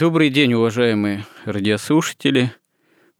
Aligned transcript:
Добрый 0.00 0.30
день, 0.30 0.54
уважаемые 0.54 1.26
радиослушатели. 1.44 2.54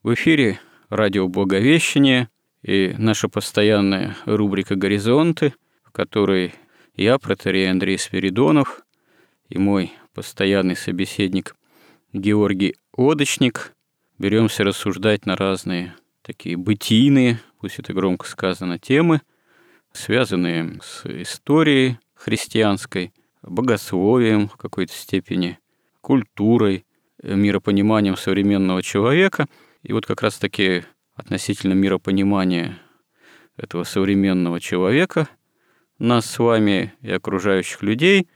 В 0.02 0.14
эфире 0.14 0.60
радио 0.88 1.28
Благовещение 1.28 2.30
и 2.62 2.94
наша 2.96 3.28
постоянная 3.28 4.16
рубрика 4.24 4.76
«Горизонты», 4.76 5.52
в 5.84 5.92
которой 5.92 6.54
я, 6.94 7.18
протерей 7.18 7.70
Андрей 7.70 7.98
Спиридонов, 7.98 8.80
и 9.50 9.58
мой 9.58 9.92
постоянный 10.14 10.74
собеседник 10.74 11.54
Георгий 12.14 12.76
Лодочник 12.96 13.74
беремся 14.18 14.64
рассуждать 14.64 15.26
на 15.26 15.36
разные 15.36 15.94
такие 16.22 16.56
бытийные, 16.56 17.40
пусть 17.60 17.78
это 17.78 17.92
громко 17.92 18.26
сказано, 18.26 18.78
темы, 18.78 19.20
связанные 19.92 20.80
с 20.82 21.04
историей 21.04 21.98
христианской, 22.14 23.12
богословием 23.42 24.48
в 24.48 24.56
какой-то 24.56 24.94
степени– 24.94 25.58
культурой, 26.00 26.84
э, 27.22 27.34
миропониманием 27.34 28.16
современного 28.16 28.82
человека. 28.82 29.46
И 29.82 29.92
вот 29.92 30.06
как 30.06 30.22
раз-таки 30.22 30.84
относительно 31.14 31.74
миропонимания 31.74 32.78
этого 33.56 33.84
современного 33.84 34.60
человека, 34.60 35.28
нас 35.98 36.26
с 36.26 36.38
вами 36.38 36.94
и 37.02 37.10
окружающих 37.10 37.82
людей, 37.82 38.28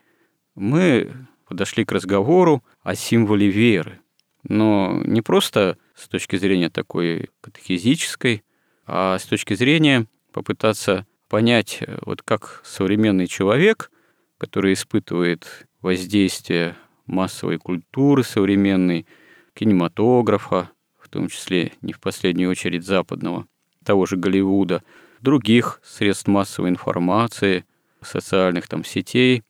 мы 0.55 1.11
подошли 1.49 1.85
к 1.85 1.93
разговору 1.93 2.63
о 2.83 2.95
символе 2.95 3.49
веры. 3.49 4.01
Но 4.43 5.01
не 5.05 5.23
просто 5.23 5.79
с 5.95 6.09
точки 6.09 6.37
зрения 6.37 6.69
такой 6.69 7.31
катехизической, 7.41 8.45
а 8.87 9.19
с 9.19 9.25
точки 9.25 9.55
зрения 9.55 10.07
попытаться 10.33 11.07
понять, 11.29 11.79
э, 11.81 11.99
вот 12.05 12.23
как 12.23 12.61
современный 12.65 13.27
человек, 13.27 13.91
который 14.39 14.75
испытывает 14.75 15.67
воздействие 15.81 16.77
массовой 17.07 17.59
культуры 17.59 18.23
современной, 18.23 19.07
кинематографа, 19.55 20.71
в 20.99 21.09
том 21.09 21.29
числе 21.29 21.73
не 21.83 21.93
в 21.93 22.01
последнюю 22.01 22.51
очередь 22.51 22.85
западного, 22.85 23.47
того 23.85 24.07
же 24.07 24.17
Голливуда, 24.17 24.83
других 25.21 25.81
средств 25.85 26.27
массовой 26.27 26.71
информации, 26.71 27.65
социальных 28.03 28.69
там 28.69 28.85
сетей, 28.85 29.43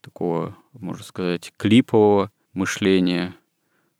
такого, 0.00 0.56
можно 0.72 1.04
сказать, 1.04 1.52
клипового 1.56 2.30
мышления, 2.52 3.34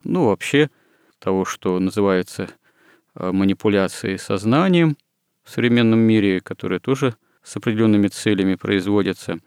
ну, 0.05 0.27
вообще 0.27 0.71
того, 1.19 1.45
что 1.45 1.79
называется 1.79 2.49
э, 3.15 3.31
манипуляцией 3.33 4.19
сознанием 4.19 4.97
в 5.45 5.51
современном 5.51 6.01
мире, 6.01 6.41
которые 6.41 6.81
тоже 6.81 7.15
с 7.43 7.57
определенными 7.57 8.09
целями 8.09 8.55
производятся. 8.55 9.39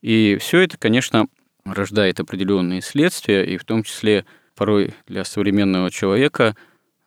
И 0.00 0.36
все 0.40 0.60
это, 0.60 0.76
конечно, 0.78 1.26
рождает 1.64 2.20
определенные 2.20 2.82
следствия, 2.82 3.44
и 3.44 3.56
в 3.56 3.64
том 3.64 3.82
числе 3.82 4.24
порой 4.54 4.94
для 5.06 5.24
современного 5.24 5.90
человека 5.90 6.56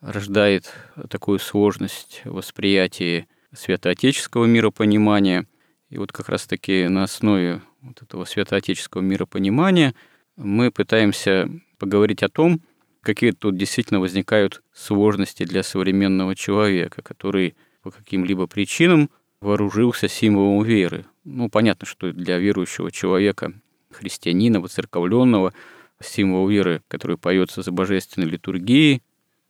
рождает 0.01 0.71
такую 1.09 1.39
сложность 1.39 2.21
восприятия 2.25 3.27
святоотеческого 3.53 4.45
миропонимания. 4.45 5.47
И 5.89 5.97
вот 5.97 6.11
как 6.11 6.29
раз-таки 6.29 6.88
на 6.88 7.03
основе 7.03 7.61
вот 7.81 8.01
этого 8.01 8.25
святоотеческого 8.25 9.01
миропонимания 9.01 9.95
мы 10.35 10.71
пытаемся 10.71 11.49
поговорить 11.77 12.23
о 12.23 12.29
том, 12.29 12.61
какие 13.01 13.31
тут 13.31 13.57
действительно 13.57 13.99
возникают 13.99 14.63
сложности 14.73 15.44
для 15.44 15.63
современного 15.63 16.35
человека, 16.35 17.01
который 17.01 17.55
по 17.83 17.91
каким-либо 17.91 18.47
причинам 18.47 19.09
вооружился 19.41 20.07
символом 20.07 20.63
веры. 20.63 21.05
Ну, 21.23 21.49
понятно, 21.49 21.85
что 21.85 22.11
для 22.11 22.39
верующего 22.39 22.91
человека 22.91 23.53
христианина, 23.95 24.59
воцерковленного, 24.59 25.53
символ 26.01 26.47
веры, 26.47 26.81
который 26.88 27.17
поется 27.17 27.61
за 27.61 27.72
божественной 27.72 28.28
литургией, 28.28 29.01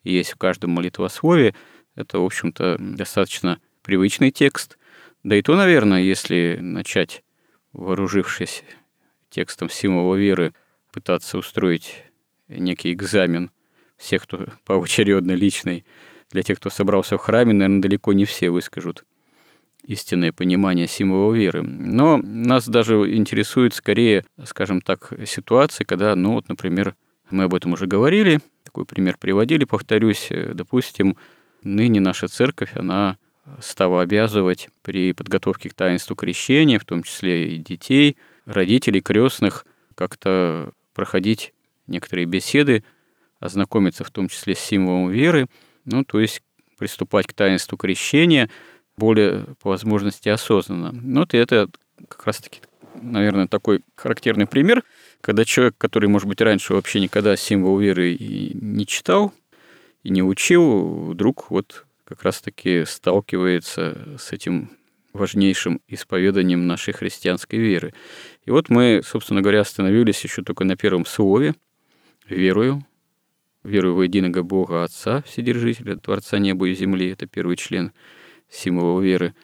есть 0.03 0.31
в 0.31 0.38
каждом 0.38 0.72
молитвословии. 0.72 1.56
Это, 1.95 2.19
в 2.19 2.25
общем-то, 2.25 2.78
достаточно 2.79 3.59
привычный 3.81 4.31
текст. 4.31 4.78
Да 5.23 5.35
и 5.35 5.41
то, 5.41 5.56
наверное, 5.56 6.01
если 6.01 6.57
начать, 6.61 7.23
вооружившись 7.73 8.63
текстом 9.29 9.69
символа 9.69 10.16
веры, 10.16 10.53
пытаться 10.91 11.38
устроить 11.38 12.03
некий 12.47 12.94
экзамен 12.94 13.51
всех, 13.97 14.23
кто 14.23 14.45
поочередно 14.66 15.31
личный, 15.31 15.85
для 16.31 16.41
тех, 16.44 16.59
кто 16.59 16.69
собрался 16.69 17.17
в 17.17 17.22
храме, 17.22 17.53
наверное, 17.53 17.81
далеко 17.81 18.13
не 18.13 18.25
все 18.25 18.50
выскажут 18.50 19.06
истинное 19.88 20.31
понимание 20.31 20.88
символа 20.88 21.34
веры. 21.34 21.62
Но 21.62 22.18
нас 22.18 22.68
даже 22.68 22.96
интересует 23.16 23.73
скорее, 23.73 24.25
скажем 24.44 24.81
так, 24.81 25.13
ситуация, 25.25 25.85
когда, 25.85 26.16
ну 26.16 26.34
вот, 26.34 26.50
например, 26.50 26.96
мы 27.29 27.44
об 27.46 27.53
этом 27.53 27.73
уже 27.73 27.88
говорили, 27.88 28.40
такой 28.63 28.85
пример 28.85 29.18
приводили, 29.19 29.66
повторюсь, 29.66 30.28
э, 30.29 30.53
допустим, 30.53 31.18
ныне 31.63 32.00
наша 32.00 32.28
церковь, 32.28 32.72
она 32.75 33.18
стала 33.59 34.01
обязывать 34.01 34.69
при 34.81 35.13
подготовке 35.13 35.69
к 35.69 35.74
таинству 35.74 36.16
крещения, 36.16 36.79
в 36.79 36.85
том 36.85 37.03
числе 37.03 37.56
и 37.56 37.57
детей, 37.57 38.18
родителей 38.45 39.01
крестных, 39.01 39.66
как-то 39.94 40.72
проходить 40.94 41.53
некоторые 41.88 42.25
беседы, 42.25 42.84
ознакомиться 43.40 44.03
в 44.03 44.09
том 44.09 44.29
числе 44.29 44.56
с 44.56 44.59
символом 44.59 45.09
веры, 45.09 45.47
ну, 45.85 46.03
то 46.03 46.19
есть 46.19 46.41
приступать 46.78 47.28
к 47.28 47.34
таинству 47.34 47.78
крещения– 47.78 48.50
более 48.97 49.45
по 49.61 49.69
возможности 49.69 50.29
осознанно. 50.29 50.91
Ну, 50.94 51.22
вот 51.22 51.33
и 51.33 51.38
это 51.38 51.69
как 52.07 52.25
раз-таки, 52.25 52.61
наверное, 53.01 53.47
такой 53.47 53.81
характерный 53.95 54.47
пример, 54.47 54.83
когда 55.22 55.44
человек, 55.45 55.75
который, 55.78 56.07
может 56.07 56.28
быть, 56.28 56.41
раньше 56.41 56.74
вообще 56.74 57.00
никогда 57.00 57.36
символ 57.36 57.77
веры 57.77 58.13
и 58.13 58.56
не 58.56 58.86
читал, 58.86 59.33
и 60.03 60.09
не 60.09 60.21
учил, 60.21 61.09
вдруг 61.09 61.50
вот 61.50 61.86
как 62.03 62.24
раз-таки 62.24 62.86
сталкивается 62.86 64.18
с 64.19 64.31
этим 64.31 64.69
важнейшим 65.13 65.81
исповеданием 65.88 66.68
нашей 66.68 66.94
христианской 66.94 67.57
веры. 67.57 67.94
И 68.45 68.51
вот 68.51 68.69
мы, 68.69 69.01
собственно 69.03 69.42
говоря, 69.42 69.62
остановились 69.62 70.24
еще 70.24 70.44
только 70.44 70.65
на 70.65 70.75
первом 70.75 71.06
слове 71.06 71.56
«верую», 72.27 72.86
верую 73.63 73.95
во 73.95 74.03
единого 74.03 74.44
Бога 74.44 74.83
Отца, 74.83 75.24
Вседержителя, 75.24 75.95
Творца 75.95 76.38
неба 76.38 76.68
и 76.68 76.75
земли, 76.75 77.09
это 77.09 77.25
первый 77.25 77.57
член– 77.57 77.92
символов 78.56 79.04
веры. 79.04 79.36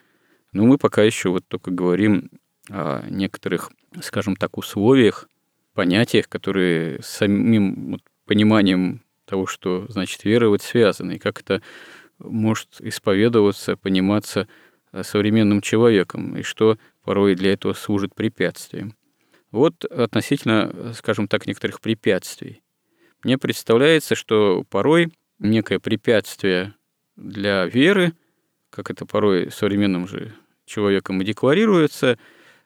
Но 0.53 0.65
мы 0.65 0.77
пока 0.77 1.03
еще 1.03 1.29
вот 1.29 1.47
только 1.47 1.71
говорим 1.71 2.29
о 2.69 3.05
некоторых, 3.09 3.71
скажем 4.01 4.35
так, 4.35 4.57
условиях, 4.57 5.27
понятиях, 5.73 6.27
которые 6.27 7.01
с 7.01 7.07
самим 7.07 7.91
вот 7.91 8.01
пониманием 8.25 9.03
того, 9.25 9.45
что 9.47 9.85
значит 9.89 10.23
веровать, 10.25 10.61
связаны, 10.61 11.13
и 11.13 11.19
как 11.19 11.41
это 11.41 11.61
может 12.19 12.79
исповедоваться, 12.79 13.77
пониматься 13.77 14.47
современным 15.01 15.61
человеком, 15.61 16.37
и 16.37 16.43
что 16.43 16.77
порой 17.03 17.35
для 17.35 17.53
этого 17.53 17.73
служит 17.73 18.13
препятствием. 18.13 18.95
Вот 19.51 19.85
относительно, 19.85 20.93
скажем 20.93 21.27
так, 21.27 21.47
некоторых 21.47 21.81
препятствий. 21.81 22.61
Мне 23.23 23.37
представляется, 23.37 24.15
что 24.15 24.63
порой 24.69 25.11
некое 25.39 25.79
препятствие 25.79 26.75
для 27.15 27.65
веры, 27.65 28.13
как 28.71 28.89
это 28.89 29.05
порой 29.05 29.51
современным 29.51 30.07
же 30.07 30.33
человеком 30.65 31.21
и 31.21 31.25
декларируется, 31.25 32.17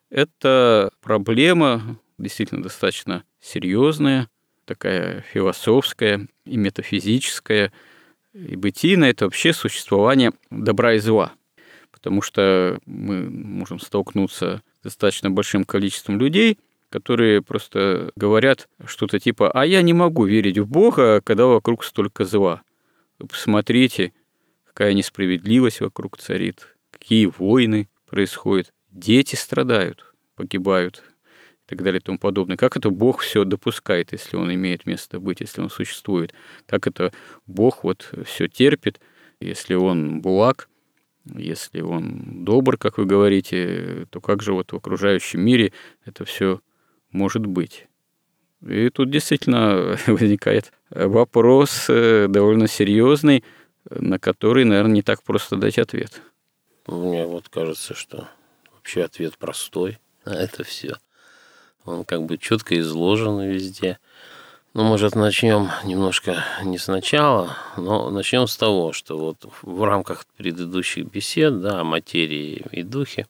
это 0.10 0.92
проблема 1.02 1.98
действительно 2.18 2.63
достаточно 2.63 3.24
серьезная, 3.42 4.30
такая 4.66 5.25
философская 5.34 6.28
и 6.46 6.57
метафизическая, 6.57 7.74
и 8.34 8.56
бытийная– 8.56 9.10
это 9.12 9.25
вообще 9.25 9.54
существование 9.54 10.31
добра 10.50 10.94
и 10.94 11.00
зла. 11.00 11.34
Потому 11.92 12.22
что 12.22 12.80
мы 12.86 13.30
можем 13.30 13.80
столкнуться 13.80 14.62
с 14.80 14.84
достаточно 14.84 15.31
большим 15.31 15.63
количеством 15.63 16.19
людей, 16.19 16.60
которые 16.90 17.42
просто 17.42 18.12
говорят 18.16 18.68
что-то 18.86 19.19
типа 19.19 19.51
«а 19.51 19.66
я 19.66 19.81
не 19.81 19.94
могу 19.94 20.25
верить 20.25 20.58
в 20.58 20.68
Бога, 20.68 21.22
когда 21.22 21.46
вокруг 21.46 21.84
столько 21.84 22.25
зла». 22.25 22.62
Посмотрите, 23.18 24.13
какая 24.75 24.94
несправедливость 24.94 25.80
вокруг 25.80 26.18
царит, 26.18 26.75
какие 26.92 27.27
войны 27.27 27.88
происходят, 28.10 28.74
дети 28.92 29.36
страдают, 29.36 30.13
погибают 30.36 31.01
и 31.66 31.69
так 31.69 31.81
далее 31.81 32.01
и 32.01 32.04
тому 32.04 32.19
подобное. 32.19 32.57
Как 32.57 32.75
это 32.75 32.89
Бог 32.89 33.22
все 33.22 33.45
допускает, 33.45 34.12
если 34.12 34.36
он 34.36 34.54
имеет 34.54 34.86
место 34.86 35.22
быть, 35.22 35.39
если 35.39 35.62
он 35.62 35.69
существует? 35.69 36.33
Как 36.66 36.88
это 36.88 37.13
Бог 37.48 37.86
вот 37.86 38.13
все 38.25 38.50
терпит, 38.50 39.00
если 39.39 39.75
он 39.75 40.22
благ, 40.22 40.68
если 41.24 41.80
он 41.80 42.44
добр, 42.44 42.77
как 42.77 42.98
вы 42.98 43.06
говорите, 43.06 44.07
то 44.10 44.19
как 44.19 44.44
же 44.44 44.51
вот 44.51 44.74
в 44.74 44.75
окружающем 44.75 45.39
мире 45.39 45.72
это 46.04 46.25
все 46.25 46.60
может 47.12 47.45
быть? 47.45 47.88
И 48.68 48.89
тут 48.89 49.10
действительно 49.10 49.98
возникает 50.07 50.74
вопрос 50.89 51.86
э, 51.88 52.27
довольно 52.27 52.68
серьезный, 52.68 53.45
на 53.90 54.20
который, 54.20 54.66
наверное, 54.66 54.94
не 54.94 55.02
так 55.02 55.24
просто 55.24 55.56
дать 55.56 55.78
ответ. 55.78 56.22
Мне 56.88 57.26
вот 57.26 57.50
кажется, 57.50 57.94
что 57.94 58.28
вообще 58.74 59.04
ответ 59.04 59.38
простой 59.38 60.00
на 60.26 60.34
это 60.34 60.64
все. 60.64 60.98
Он 61.86 62.04
как 62.04 62.24
бы 62.24 62.38
четко 62.38 62.80
изложен 62.80 63.42
везде. 63.42 64.00
Ну, 64.74 64.84
может, 64.84 65.16
начнем 65.16 65.70
немножко 65.86 66.44
не 66.64 66.78
сначала, 66.78 67.56
но 67.78 68.10
начнем 68.10 68.48
с 68.48 68.58
того, 68.58 68.92
что 68.92 69.18
вот 69.18 69.46
в 69.62 69.84
рамках 69.84 70.26
предыдущих 70.36 71.06
бесед, 71.06 71.62
да, 71.62 71.80
о 71.80 71.84
материи 71.84 72.66
и 72.72 72.84
духе, 72.84 73.28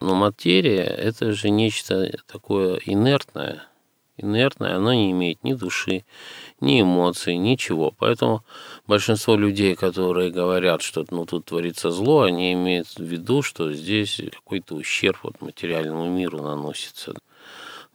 но 0.00 0.14
материя– 0.14 0.82
это 0.84 1.32
же 1.32 1.48
нечто 1.48 2.12
такое 2.26 2.80
инертное, 2.84 3.62
инертное, 4.16 4.76
оно 4.76 4.92
не 4.92 5.10
имеет 5.12 5.42
ни 5.44 5.54
души, 5.54 6.04
ни 6.60 6.80
эмоций, 6.80 7.36
ничего. 7.36 7.92
Поэтому 7.98 8.44
большинство 8.86 9.36
людей, 9.36 9.74
которые 9.74 10.30
говорят, 10.30 10.82
что 10.82 11.04
ну, 11.10 11.26
тут 11.26 11.46
творится 11.46 11.90
зло, 11.90 12.22
они 12.22 12.52
имеют 12.52 12.88
в 12.88 13.02
виду, 13.02 13.42
что 13.42 13.72
здесь 13.72 14.20
какой-то 14.32 14.74
ущерб 14.74 15.18
вот, 15.22 15.40
материальному 15.40 16.08
миру 16.08 16.42
наносится 16.42 17.14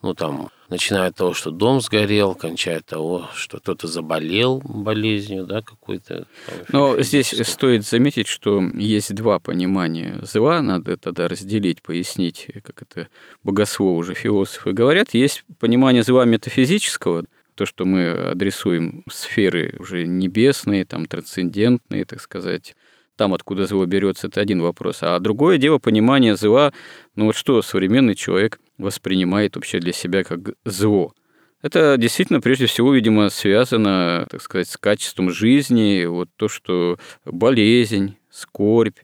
ну, 0.02 0.14
там, 0.14 0.50
начиная 0.70 1.10
от 1.10 1.16
того, 1.16 1.34
что 1.34 1.52
дом 1.52 1.82
сгорел, 1.82 2.36
кончая 2.36 2.78
от 2.78 2.86
того, 2.86 3.28
что 3.34 3.58
кто-то 3.60 3.88
заболел 3.88 4.62
болезнью, 4.64 5.46
да, 5.46 5.62
какой-то. 5.62 6.28
Но 6.72 7.02
здесь 7.02 7.34
стоит 7.48 7.86
заметить, 7.86 8.28
что 8.28 8.62
есть 8.62 9.14
два 9.16 9.40
понимания 9.40 10.20
зла, 10.22 10.62
надо 10.62 10.98
тогда 10.98 11.28
разделить, 11.28 11.82
пояснить, 11.82 12.48
как 12.64 12.82
это 12.82 13.08
богословы 13.44 13.98
уже 13.98 14.14
философы 14.14 14.72
говорят. 14.72 15.14
Есть 15.14 15.44
понимание 15.60 16.04
зла 16.04 16.26
метафизического, 16.26 17.26
то, 17.56 17.66
что 17.66 17.86
мы 17.86 18.12
адресуем 18.12 19.04
сферы 19.10 19.76
уже 19.80 20.06
небесные, 20.06 20.86
там, 20.86 21.08
трансцендентные, 21.08 22.06
так 22.06 22.22
сказать, 22.22 22.76
там, 23.18 23.34
откуда 23.34 23.66
зло 23.66 23.86
берется, 23.86 24.28
это 24.28 24.40
один 24.40 24.62
вопрос. 24.62 25.00
А 25.02 25.20
другое 25.20 25.58
дело 25.58 25.80
понимание 25.80 26.36
зла, 26.38 26.72
ну 27.16 27.26
вот 27.26 27.36
что 27.36 27.62
современный 27.62 28.16
человек 28.16 28.60
воспринимает 28.78 29.56
вообще 29.56 29.80
для 29.80 29.92
себя 29.92 30.24
как 30.24 30.54
зло. 30.64 31.14
Это 31.62 31.98
действительно, 31.98 32.40
прежде 32.40 32.68
всего, 32.68 32.94
видимо, 32.94 33.30
связано, 33.30 34.28
так 34.30 34.42
сказать, 34.42 34.70
с 34.70 34.78
качеством 34.78 35.32
жизни, 35.32 36.06
вот 36.06 36.30
то, 36.36 36.48
что 36.48 37.00
болезнь, 37.26 38.16
скорбь, 38.30 39.00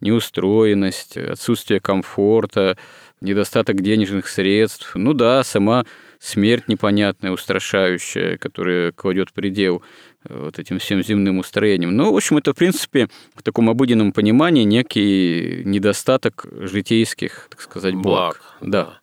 неустроенность, 0.00 1.16
отсутствие 1.16 1.80
комфорта, 1.80 2.78
недостаток 3.20 3.80
денежных 3.82 4.28
средств, 4.28 4.92
ну 4.94 5.12
да, 5.12 5.44
сама 5.44 5.84
смерть 6.18 6.68
непонятная, 6.68 7.32
устрашающая, 7.32 8.38
которая 8.38 8.92
кладет 8.92 9.32
предел 9.32 9.82
вот 10.28 10.58
этим 10.58 10.78
всем 10.78 11.02
земным 11.02 11.38
устроением. 11.38 11.96
Ну, 11.96 12.12
в 12.12 12.16
общем, 12.16 12.38
это, 12.38 12.52
в 12.52 12.56
принципе, 12.56 13.08
в 13.34 13.42
таком 13.42 13.70
обыденном 13.70 14.12
понимании 14.12 14.64
некий 14.64 15.62
недостаток 15.64 16.46
житейских, 16.50 17.48
так 17.50 17.60
сказать, 17.60 17.94
благ. 17.94 18.04
благ 18.04 18.42
да. 18.60 19.00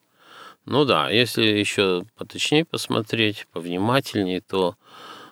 Ну 0.65 0.83
да, 0.83 1.09
если 1.09 1.43
еще 1.43 2.05
поточнее 2.17 2.65
посмотреть, 2.65 3.45
повнимательнее, 3.51 4.41
то 4.41 4.75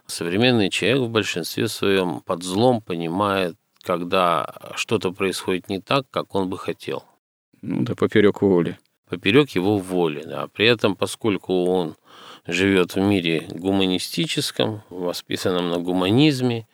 современный 0.05 0.69
человек 0.69 1.01
в 1.01 1.09
большинстве 1.09 1.67
своем 1.67 2.21
под 2.21 2.43
злом 2.43 2.81
понимает, 2.81 3.55
когда 3.81 4.53
что-то 4.75 5.11
происходит 5.11 5.69
не 5.69 5.79
так, 5.79 6.05
как 6.11 6.35
он 6.35 6.49
бы 6.49 6.57
хотел. 6.57 7.03
Ну 7.61 7.81
да, 7.81 7.95
поперек 7.95 8.41
воли. 8.41 8.77
Поперек 9.13 9.51
его 9.51 9.77
воли, 9.77 10.23
да. 10.23 10.47
При 10.47 10.65
этом, 10.65 10.95
поскольку 10.95 11.65
он 11.65 11.95
живет 12.47 12.95
в 12.95 12.99
мире 12.99 13.45
гуманистическом, 13.47 14.81
воспитанном 14.89 15.69
на 15.69 15.77
гуманизме, 15.77 16.67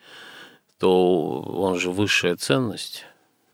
то 0.78 1.42
он 1.42 1.78
же 1.78 1.90
высшая 1.90 2.36
ценность. 2.36 3.04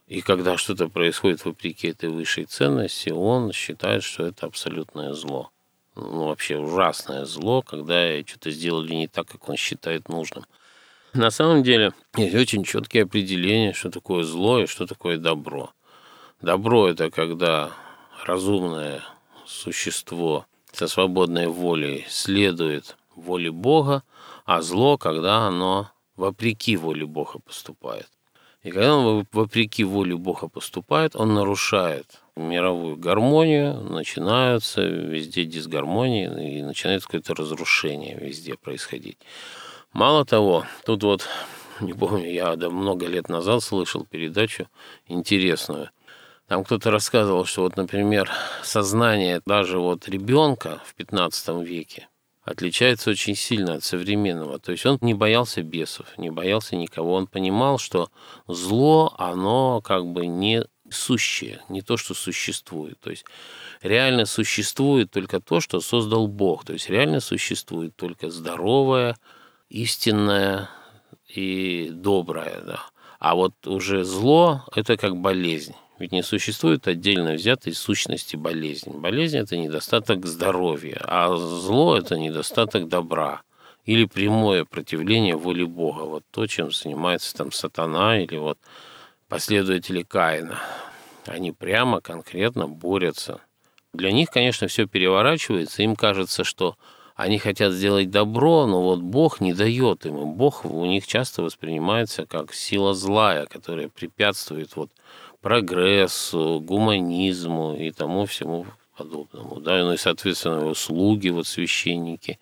И 0.06 0.20
когда 0.20 0.56
что-то 0.56 0.88
происходит 0.88 1.44
вопреки 1.44 1.88
этой 1.88 2.10
высшей 2.10 2.44
ценности, 2.44 3.10
он 3.10 3.50
считает, 3.50 4.04
что 4.04 4.24
это 4.24 4.46
абсолютное 4.46 5.14
зло. 5.14 5.50
Ну, 5.96 6.26
вообще 6.26 6.56
ужасное 6.56 7.24
зло, 7.24 7.62
когда 7.62 8.16
что-то 8.24 8.52
сделали 8.52 8.94
не 8.94 9.08
так, 9.08 9.26
как 9.26 9.48
он 9.48 9.56
считает 9.56 10.08
нужным. 10.08 10.44
На 11.12 11.30
самом 11.32 11.64
деле 11.64 11.92
есть 12.16 12.36
очень 12.36 12.62
четкие 12.62 13.02
определения, 13.02 13.72
что 13.72 13.90
такое 13.90 14.22
зло 14.22 14.60
и 14.60 14.66
что 14.66 14.86
такое 14.86 15.16
добро. 15.16 15.72
Добро– 16.40 16.86
это 16.90 17.10
когда 17.10 17.72
разумное 18.26 19.02
существо 19.46 20.46
со 20.72 20.88
свободной 20.88 21.46
волей 21.46 22.04
следует 22.08 22.96
воле 23.14 23.50
Бога, 23.50 24.02
а 24.44 24.62
зло, 24.62 24.98
когда 24.98 25.46
оно 25.46 25.90
вопреки 26.16 26.76
воле 26.76 27.06
Бога 27.06 27.38
поступает. 27.38 28.08
И 28.62 28.70
когда 28.70 28.96
он 28.96 29.26
вопреки 29.32 29.84
воле 29.84 30.16
Бога 30.16 30.48
поступает, 30.48 31.14
он 31.14 31.34
нарушает 31.34 32.20
мировую 32.34 32.96
гармонию, 32.96 33.80
начинаются 33.80 34.82
везде 34.82 35.44
дисгармонии 35.44 36.58
и 36.58 36.62
начинается 36.62 37.06
какое-то 37.06 37.34
разрушение 37.34 38.18
везде 38.18 38.56
происходить. 38.56 39.18
Мало 39.92 40.24
того, 40.24 40.66
тут 40.84 41.04
вот, 41.04 41.28
не 41.80 41.94
помню, 41.94 42.30
я 42.30 42.56
много 42.56 43.06
лет 43.06 43.28
назад 43.28 43.62
слышал 43.62 44.04
передачу 44.04 44.68
интересную 45.06 45.90
там 46.48 46.64
кто-то 46.64 46.90
рассказывал, 46.90 47.44
что 47.44 47.62
вот, 47.62 47.76
например, 47.76 48.30
сознание 48.62 49.40
даже 49.46 49.78
вот 49.78 50.08
ребенка 50.08 50.80
в 50.84 50.94
15 50.94 51.66
веке 51.66 52.08
отличается 52.44 53.10
очень 53.10 53.34
сильно 53.34 53.74
от 53.74 53.84
современного. 53.84 54.60
То 54.60 54.72
есть 54.72 54.86
он 54.86 54.98
не 55.00 55.14
боялся 55.14 55.62
бесов, 55.62 56.06
не 56.16 56.30
боялся 56.30 56.76
никого. 56.76 57.14
Он 57.14 57.26
понимал, 57.26 57.78
что 57.78 58.08
зло, 58.46 59.14
оно 59.18 59.80
как 59.80 60.06
бы 60.06 60.26
не 60.26 60.64
сущее, 60.88 61.60
не 61.68 61.82
то, 61.82 61.96
что 61.96 62.14
существует. 62.14 63.00
То 63.00 63.10
есть 63.10 63.24
реально 63.82 64.26
существует 64.26 65.10
только 65.10 65.40
то, 65.40 65.60
что 65.60 65.80
создал 65.80 66.28
Бог. 66.28 66.64
То 66.64 66.74
есть 66.74 66.88
реально 66.88 67.18
существует 67.18 67.96
только 67.96 68.30
здоровое, 68.30 69.16
истинное 69.68 70.70
и 71.26 71.90
доброе. 71.92 72.60
Да. 72.60 72.80
А 73.18 73.34
вот 73.34 73.66
уже 73.66 74.04
зло– 74.04 74.64
это 74.76 74.96
как 74.96 75.16
болезнь. 75.16 75.74
Ведь 75.98 76.12
не 76.12 76.22
существует 76.22 76.86
отдельно 76.88 77.32
взятой 77.32 77.72
сущности 77.72 78.36
болезни. 78.36 78.92
Болезнь– 78.92 79.38
это 79.38 79.56
недостаток 79.56 80.26
здоровья, 80.26 81.00
а 81.04 81.34
зло– 81.36 81.96
это 81.98 82.18
недостаток 82.18 82.88
добра 82.88 83.42
или 83.86 84.04
прямое 84.04 84.64
противление 84.64 85.36
воле 85.36 85.64
Бога. 85.64 86.02
Вот 86.02 86.24
то, 86.30 86.46
чем 86.46 86.70
занимается 86.70 87.34
там 87.34 87.50
сатана 87.50 88.20
или 88.20 88.36
вот 88.36 88.58
последователи 89.28 90.02
Каина. 90.02 90.58
Они 91.24 91.52
прямо, 91.52 92.00
конкретно 92.00 92.68
борются. 92.68 93.40
Для 93.94 94.12
них, 94.12 94.28
конечно, 94.28 94.68
все 94.68 94.86
переворачивается. 94.86 95.82
Им 95.82 95.96
кажется, 95.96 96.44
что 96.44 96.76
они 97.14 97.38
хотят 97.38 97.72
сделать 97.72 98.10
добро, 98.10 98.66
но 98.66 98.82
вот 98.82 99.00
Бог 99.00 99.40
не 99.40 99.54
дает 99.54 100.04
им. 100.04 100.34
Бог 100.34 100.66
у 100.66 100.84
них 100.84 101.06
часто 101.06 101.42
воспринимается 101.42 102.26
как 102.26 102.52
сила 102.52 102.92
злая, 102.92 103.46
которая 103.46 103.88
препятствует 103.88 104.76
вот 104.76 104.90
прогрессу, 105.46 106.58
гуманизму 106.60 107.76
и 107.76 107.92
тому 107.92 108.26
всему 108.26 108.66
подобному. 108.96 109.60
Да? 109.60 109.80
Ну 109.84 109.92
и, 109.92 109.96
соответственно, 109.96 110.66
услуги, 110.66 111.28
вот 111.28 111.46
священники 111.46 112.40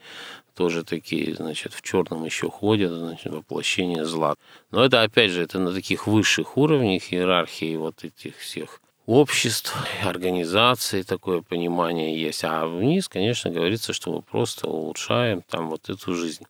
тоже 0.55 0.85
такие, 0.85 1.35
значит, 1.35 1.75
в 1.75 1.83
черном 1.83 2.25
еще 2.25 2.49
ходят, 2.49 2.91
значит, 2.93 3.31
воплощение 3.31 4.07
зла. 4.07 4.37
Но 4.71 4.83
это, 4.83 5.03
опять 5.03 5.33
же, 5.33 5.43
это 5.43 5.59
на 5.59 5.75
таких 5.75 6.07
высших 6.07 6.57
уровнях 6.57 7.13
иерархии 7.13 7.77
вот 7.77 8.05
этих 8.05 8.39
всех 8.39 8.81
обществ, 9.05 9.77
организаций, 10.03 11.03
такое 11.03 11.43
понимание 11.43 12.19
есть. 12.19 12.43
А 12.43 12.67
вниз, 12.67 13.11
конечно, 13.11 13.51
говорится, 13.51 13.93
что 13.93 14.13
мы 14.13 14.23
просто 14.23 14.67
улучшаем 14.67 15.43
там 15.43 15.69
вот 15.69 15.91
эту 15.91 16.15
жизнь. 16.15 16.47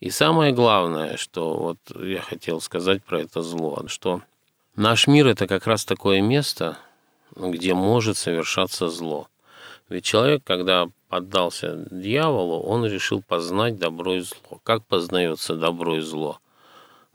И 0.00 0.10
самое 0.10 0.52
главное, 0.52 1.16
что 1.16 1.54
вот 1.54 1.78
я 2.06 2.20
хотел 2.20 2.60
сказать 2.60 3.02
про 3.02 3.22
это 3.22 3.40
зло, 3.40 3.82
что 3.86 4.20
наш 4.76 5.06
мир– 5.06 5.26
это 5.28 5.46
как 5.46 5.66
раз 5.66 5.84
такое 5.84 6.20
место, 6.20 6.78
где 7.34 7.74
может 7.74 8.16
совершаться 8.16 8.88
зло. 8.88 9.28
Ведь 9.88 10.04
человек, 10.04 10.42
когда 10.44 10.88
поддался 11.08 11.86
дьяволу, 11.90 12.60
он 12.60 12.84
решил 12.86 13.22
познать 13.22 13.78
добро 13.78 14.14
и 14.14 14.20
зло. 14.20 14.60
Как 14.62 14.84
познается 14.84 15.54
добро 15.54 15.98
и 15.98 16.00
зло? 16.00 16.40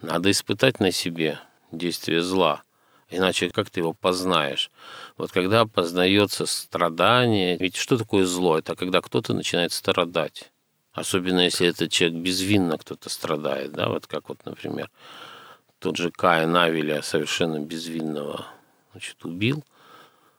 Надо 0.02 0.32
испытать 0.32 0.80
на 0.80 0.92
себе 0.92 1.40
действие 1.72 2.22
зла. 2.22 2.64
Иначе 3.10 3.50
как 3.50 3.70
ты 3.70 3.82
его 3.82 3.94
познаешь? 3.94 4.72
Вот 5.18 5.32
когда 5.32 5.66
познается 5.66 6.46
страдание, 6.46 7.58
ведь 7.58 7.76
что 7.76 7.98
такое 7.98 8.26
зло? 8.26 8.58
Это 8.58 8.76
когда 8.76 9.02
кто-то 9.02 9.34
начинает 9.34 9.74
страдать. 9.74 10.52
Особенно 10.94 11.42
если 11.42 11.68
этот 11.68 11.92
человек 11.92 12.20
безвинно 12.20 12.78
кто-то 12.78 13.10
страдает, 13.10 13.74
да, 13.74 13.88
вот 13.90 14.08
как 14.08 14.30
вот, 14.30 14.46
например, 14.46 14.90
тот 15.82 15.98
же 15.98 16.12
Каин 16.12 16.56
Авеля 16.56 17.02
совершенно 17.02 17.60
безвинного 17.60 18.46
значит, 18.92 19.26
убил, 19.26 19.64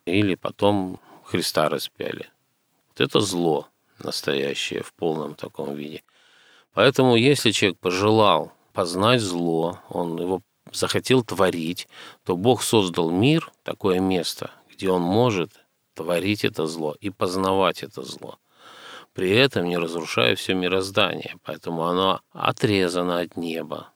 или 0.07 0.37
потом 0.37 1.01
Христа 1.25 1.69
распяли. 1.69 2.31
Вот 2.89 3.01
это 3.01 3.21
зло 3.21 3.67
настоящее 3.99 4.85
в 4.85 4.95
полном 4.95 5.35
таком 5.35 5.75
виде. 5.75 6.05
Поэтому 6.75 7.17
если 7.17 7.51
человек 7.51 7.79
пожелал 7.81 8.53
познать 8.73 9.21
зло, 9.21 9.81
он 9.89 10.17
его 10.17 10.43
захотел 10.71 11.25
творить, 11.25 11.89
то 12.25 12.37
Бог 12.37 12.63
создал 12.63 13.11
мир, 13.11 13.51
такое 13.65 13.99
место, 13.99 14.53
где 14.71 14.91
он 14.91 15.03
может 15.03 15.51
творить 15.95 16.45
это 16.45 16.69
зло 16.69 16.97
и 17.01 17.11
познавать 17.11 17.83
это 17.83 18.03
зло. 18.03 18.39
При 19.13 19.31
этом 19.31 19.65
не 19.65 19.77
разрушая 19.77 20.37
все 20.37 20.55
мироздание, 20.55 21.35
поэтому 21.43 21.83
оно 21.83 22.21
отрезано 22.31 23.19
от 23.19 23.37
неба. 23.37 23.89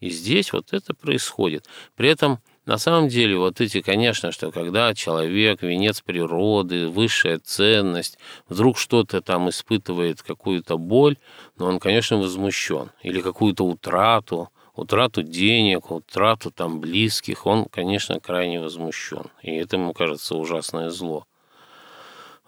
И 0.00 0.10
здесь 0.10 0.52
вот 0.52 0.72
это 0.72 0.94
происходит. 0.94 1.66
При 1.96 2.08
этом 2.08 2.40
на 2.66 2.78
самом 2.78 3.06
деле, 3.06 3.38
вот 3.38 3.60
эти, 3.60 3.80
конечно, 3.80 4.32
что 4.32 4.50
когда 4.50 4.92
человек, 4.92 5.62
венец 5.62 6.00
природы, 6.00 6.88
высшая 6.88 7.38
ценность, 7.38 8.18
вдруг 8.48 8.76
что-то 8.76 9.20
там 9.22 9.48
испытывает, 9.48 10.20
какую-то 10.22 10.76
боль, 10.76 11.16
но 11.58 11.66
он, 11.66 11.78
конечно, 11.78 12.18
возмущен. 12.18 12.90
Или 13.04 13.20
какую-то 13.20 13.64
утрату, 13.64 14.50
утрату 14.74 15.22
денег, 15.22 15.92
утрату 15.92 16.50
там 16.50 16.80
близких, 16.80 17.46
он, 17.46 17.66
конечно, 17.66 18.18
крайне 18.18 18.60
возмущен. 18.60 19.30
И 19.42 19.54
это 19.54 19.76
ему 19.76 19.92
кажется 19.92 20.34
ужасное 20.34 20.90
зло. 20.90 21.24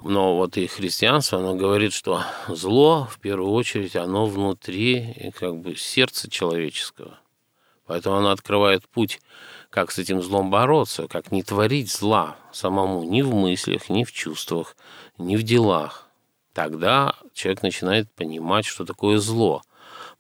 Но 0.03 0.37
вот 0.37 0.57
и 0.57 0.67
христианство, 0.67 1.39
оно 1.39 1.55
говорит, 1.55 1.93
что 1.93 2.25
зло, 2.49 3.07
в 3.09 3.21
первую 3.21 3.53
очередь, 3.53 3.95
оно 3.95 4.27
внутри 4.27 5.33
как 5.39 5.57
бы 5.59 5.77
сердца 5.77 6.29
человеческого. 6.29 7.19
Поэтому 7.89 8.17
оно 8.17 8.31
открывает 8.31 8.87
путь 8.87 9.21
как 9.71 9.91
с 9.91 9.99
этим 9.99 10.23
злом 10.23 10.51
бороться, 10.51 11.09
как 11.09 11.33
не 11.33 11.43
творить 11.43 11.91
зла 11.91 12.37
самому 12.53 13.03
ни 13.03 13.23
в 13.23 13.35
мыслях, 13.35 13.89
ни 13.89 14.05
в 14.05 14.13
чувствах, 14.13 14.77
ни 15.17 15.37
в 15.37 15.43
делах. 15.43 16.07
Тогда 16.53 17.15
человек 17.33 17.63
начинает 17.63 18.11
понимать, 18.13 18.67
что 18.67 18.85
такое 18.85 19.19
зло. 19.19 19.63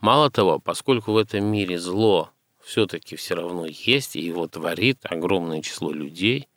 Мало 0.00 0.30
того, 0.30 0.58
поскольку 0.58 1.12
в 1.12 1.18
этом 1.18 1.44
мире 1.44 1.78
зло 1.78 2.30
все-таки 2.64 3.16
все 3.16 3.34
равно 3.34 3.66
есть, 3.66 4.16
и 4.16 4.20
его 4.20 4.46
творит 4.46 5.00
огромное 5.02 5.60
число 5.60 5.92
людей, 5.92 6.48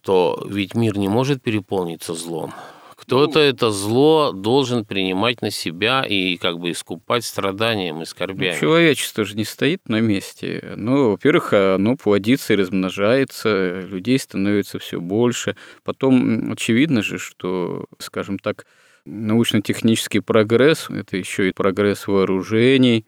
то 0.00 0.46
ведь 0.48 0.74
мир 0.74 0.96
не 0.96 1.08
может 1.08 1.42
переполниться 1.42 2.14
злом. 2.14 2.54
Кто-то 3.02 3.40
ну, 3.40 3.44
это 3.44 3.70
зло 3.72 4.30
должен 4.32 4.84
принимать 4.84 5.42
на 5.42 5.50
себя 5.50 6.04
и 6.08 6.36
как 6.36 6.60
бы 6.60 6.70
искупать 6.70 7.24
страданием 7.24 8.00
и 8.00 8.04
скорбями. 8.04 8.54
Ну, 8.54 8.60
человечество 8.60 9.24
же 9.24 9.36
не 9.36 9.44
стоит 9.44 9.88
на 9.88 10.00
месте. 10.00 10.74
Ну, 10.76 11.10
во-первых, 11.10 11.52
оно 11.52 11.96
плодится 11.96 12.52
и 12.52 12.56
размножается, 12.56 13.80
людей 13.80 14.20
становится 14.20 14.78
все 14.78 15.00
больше. 15.00 15.56
Потом 15.82 16.52
очевидно 16.52 17.02
же, 17.02 17.18
что, 17.18 17.86
скажем 17.98 18.38
так, 18.38 18.66
научно-технический 19.04 20.20
прогресс, 20.20 20.88
это 20.88 21.16
еще 21.16 21.48
и 21.48 21.52
прогресс 21.52 22.06
вооружений, 22.06 23.04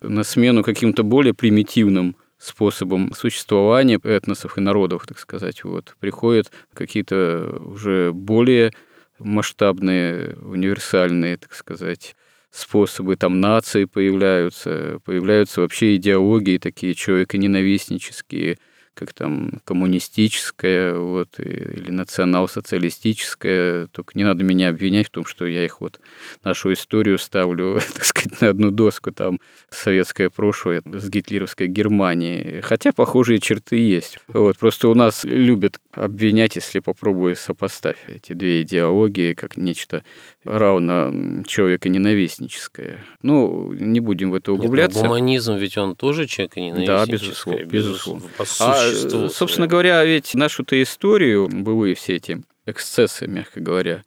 на 0.00 0.24
смену 0.24 0.64
каким-то 0.64 1.04
более 1.04 1.34
примитивным 1.34 2.16
способом 2.36 3.12
существования 3.14 4.00
этносов 4.02 4.58
и 4.58 4.60
народов, 4.60 5.06
так 5.06 5.20
сказать, 5.20 5.62
вот, 5.62 5.94
приходят 6.00 6.50
какие-то 6.74 7.60
уже 7.64 8.12
более 8.12 8.72
масштабные, 9.18 10.36
универсальные, 10.42 11.36
так 11.36 11.54
сказать, 11.54 12.16
способы, 12.50 13.16
там 13.16 13.40
нации 13.40 13.84
появляются, 13.84 14.98
появляются 15.04 15.60
вообще 15.60 15.96
идеологии 15.96 16.58
такие 16.58 16.94
человеконенавистнические, 16.94 18.58
как 18.96 19.12
там 19.12 19.60
коммунистическая 19.64 20.94
вот, 20.94 21.38
или 21.38 21.90
национал-социалистическая. 21.90 23.88
Только 23.88 24.12
не 24.14 24.24
надо 24.24 24.42
меня 24.42 24.70
обвинять 24.70 25.08
в 25.08 25.10
том, 25.10 25.26
что 25.26 25.46
я 25.46 25.66
их 25.66 25.82
вот 25.82 26.00
нашу 26.42 26.72
историю 26.72 27.18
ставлю, 27.18 27.78
так 27.94 28.04
сказать, 28.04 28.40
на 28.40 28.48
одну 28.48 28.70
доску, 28.70 29.12
там 29.12 29.38
советское 29.68 30.30
прошлое 30.30 30.82
с 30.86 31.10
гитлеровской 31.10 31.66
Германией. 31.66 32.62
Хотя 32.62 32.92
похожие 32.92 33.38
черты 33.38 33.76
есть. 33.76 34.18
Вот, 34.28 34.56
просто 34.56 34.88
у 34.88 34.94
нас 34.94 35.24
любят 35.24 35.78
обвинять, 35.96 36.56
если 36.56 36.80
попробую 36.80 37.36
сопоставить 37.36 37.98
эти 38.08 38.34
две 38.34 38.62
идеологии, 38.62 39.34
как 39.34 39.56
нечто 39.56 40.04
равно 40.44 41.42
человека-ненавистническое. 41.44 43.04
Ну, 43.22 43.72
не 43.72 44.00
будем 44.00 44.30
в 44.30 44.34
это 44.34 44.52
углубляться. 44.52 44.98
Нет, 44.98 45.08
гуманизм 45.08 45.54
ведь 45.56 45.78
он 45.78 45.96
тоже 45.96 46.26
человека-ненавистническое. 46.26 47.06
Да, 47.06 47.06
безусловно. 47.10 47.64
безусловно. 47.64 48.28
А, 48.60 49.28
собственно 49.30 49.66
говоря, 49.66 50.04
ведь 50.04 50.34
нашу-то 50.34 50.80
историю, 50.80 51.48
былые 51.48 51.94
все 51.94 52.16
эти 52.16 52.42
эксцессы, 52.66 53.26
мягко 53.26 53.60
говоря, 53.60 54.04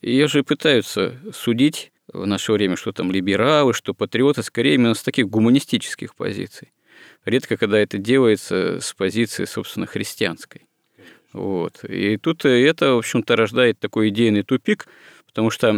ее 0.00 0.26
же 0.26 0.42
пытаются 0.42 1.14
судить 1.32 1.92
в 2.12 2.26
наше 2.26 2.52
время, 2.52 2.76
что 2.76 2.92
там 2.92 3.12
либералы, 3.12 3.74
что 3.74 3.94
патриоты, 3.94 4.42
скорее 4.42 4.74
именно 4.74 4.94
с 4.94 5.02
таких 5.02 5.28
гуманистических 5.28 6.14
позиций. 6.16 6.72
Редко, 7.24 7.56
когда 7.56 7.78
это 7.78 7.98
делается 7.98 8.80
с 8.80 8.92
позиции, 8.94 9.44
собственно, 9.44 9.86
христианской. 9.86 10.62
Вот. 11.32 11.84
И 11.84 12.16
тут 12.16 12.44
это, 12.44 12.94
в 12.94 12.98
общем-то, 12.98 13.36
рождает 13.36 13.78
такой 13.78 14.08
идейный 14.08 14.42
тупик, 14.42 14.86
потому 15.26 15.50
что 15.50 15.74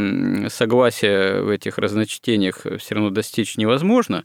согласия 0.49 1.40
в 1.40 1.49
этих 1.49 1.78
разночтениях 1.78 2.66
все 2.78 2.94
равно 2.94 3.11
достичь 3.11 3.56
невозможно, 3.56 4.25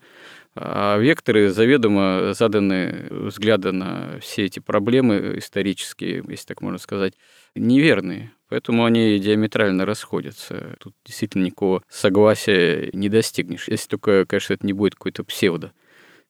а 0.56 0.98
векторы 0.98 1.50
заведомо 1.50 2.34
заданы 2.34 3.08
взгляды 3.12 3.72
на 3.72 4.20
все 4.20 4.46
эти 4.46 4.60
проблемы 4.60 5.36
исторические, 5.38 6.24
если 6.28 6.48
так 6.48 6.62
можно 6.62 6.80
сказать, 6.80 7.14
неверные. 7.56 8.32
Поэтому 8.50 8.84
они 8.84 9.20
диаметрально 9.20 9.86
расходятся. 9.86 10.76
Тут 10.80 10.96
действительно 11.06 11.44
никакого 11.44 11.84
согласия 11.88 12.90
не 12.94 13.08
достигнешь. 13.08 13.68
Если 13.68 13.88
только, 13.88 14.26
конечно, 14.26 14.54
это 14.54 14.66
не 14.66 14.74
будет 14.74 14.96
какой-то 14.96 15.24
псевдо, 15.24 15.72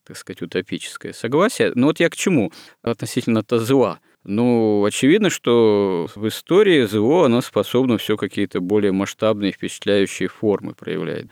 так 0.05 0.17
сказать, 0.17 0.41
утопическое 0.41 1.13
согласие. 1.13 1.71
Но 1.75 1.87
вот 1.87 2.01
я 2.01 2.09
к 2.09 2.17
чему 2.17 2.51
относительно-то 2.81 3.59
зла. 3.59 4.01
Ну, 4.23 4.83
очевидно, 4.85 5.29
что 5.29 6.07
в 6.13 6.27
истории 6.27 6.85
зло, 6.85 7.23
оно 7.23 7.41
способно 7.41 7.97
все 7.97 8.17
какие-то 8.17 8.59
более 8.59 8.91
масштабные, 8.91 9.51
впечатляющие 9.51 10.27
формы 10.27 10.73
проявлять. 10.73 11.27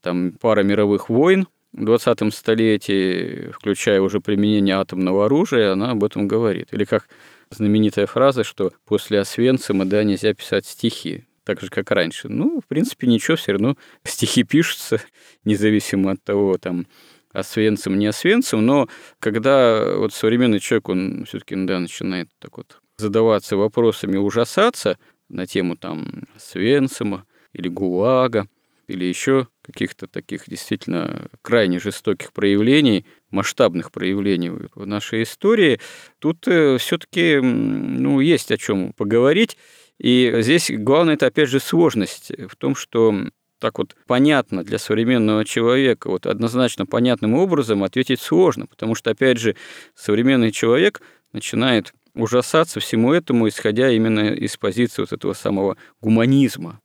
Там 0.00 0.32
пара 0.40 0.62
мировых 0.62 1.10
войн, 1.10 1.46
в 1.72 1.84
20 1.84 2.34
столетии, 2.34 3.50
включая 3.52 4.00
уже 4.00 4.20
применение 4.20 4.76
атомного 4.76 5.26
оружия, 5.26 5.72
она 5.72 5.92
об 5.92 6.02
этом 6.02 6.26
говорит. 6.26 6.68
Или 6.72 6.84
как 6.84 7.08
знаменитая 7.50 8.06
фраза, 8.06 8.44
что 8.44 8.72
после 8.84 9.20
Освенцима, 9.20 9.84
да, 9.84 10.02
нельзя 10.02 10.34
писать 10.34 10.66
стихи, 10.66 11.24
так 11.44 11.60
же, 11.60 11.68
как 11.68 11.90
раньше. 11.90 12.28
Ну, 12.28 12.60
в 12.60 12.66
принципе, 12.66 13.06
ничего, 13.06 13.36
все 13.36 13.52
равно 13.52 13.76
стихи 14.04 14.42
пишутся, 14.42 15.00
независимо 15.44 16.12
от 16.12 16.24
того, 16.24 16.58
там, 16.58 16.86
Освенцим, 17.32 17.98
не 17.98 18.06
Освенцим, 18.06 18.64
но 18.64 18.88
когда 19.18 19.96
вот 19.96 20.12
современный 20.12 20.60
человек, 20.60 20.88
он 20.88 21.24
все 21.26 21.38
таки 21.38 21.54
да, 21.56 21.78
начинает 21.78 22.28
так 22.38 22.56
вот 22.56 22.80
задаваться 22.96 23.56
вопросами, 23.56 24.16
ужасаться 24.16 24.98
на 25.28 25.46
тему 25.46 25.76
там 25.76 26.24
Освенцима 26.36 27.24
или 27.52 27.68
ГУЛАГа, 27.68 28.48
или 28.90 29.04
еще 29.04 29.46
каких-то 29.62 30.06
таких 30.06 30.48
действительно 30.48 31.28
крайне 31.42 31.78
жестоких 31.78 32.32
проявлений, 32.32 33.06
масштабных 33.30 33.92
проявлений 33.92 34.50
в 34.50 34.86
нашей 34.86 35.22
истории, 35.22 35.80
тут 36.18 36.46
э, 36.48 36.76
все-таки 36.78 37.38
ну, 37.40 38.20
есть 38.20 38.50
о 38.50 38.58
чем 38.58 38.92
поговорить. 38.92 39.56
И 39.98 40.32
здесь 40.40 40.70
главное 40.70 41.14
это 41.14 41.26
опять 41.26 41.48
же 41.48 41.60
сложность 41.60 42.32
в 42.48 42.56
том, 42.56 42.74
что 42.74 43.14
так 43.60 43.78
вот 43.78 43.94
понятно 44.06 44.64
для 44.64 44.78
современного 44.78 45.44
человека, 45.44 46.08
вот 46.08 46.26
однозначно 46.26 46.86
понятным 46.86 47.34
образом 47.34 47.84
ответить 47.84 48.20
сложно, 48.20 48.66
потому 48.66 48.94
что, 48.94 49.10
опять 49.10 49.38
же, 49.38 49.54
современный 49.94 50.50
человек 50.50 51.00
начинает 51.32 51.92
ужасаться 52.14 52.80
всему 52.80 53.12
этому, 53.12 53.48
исходя 53.48 53.90
именно 53.90 54.32
из 54.32 54.56
позиции 54.56 55.02
вот 55.02 55.12
этого 55.12 55.32
самого 55.34 55.76
гуманизма. 56.00 56.80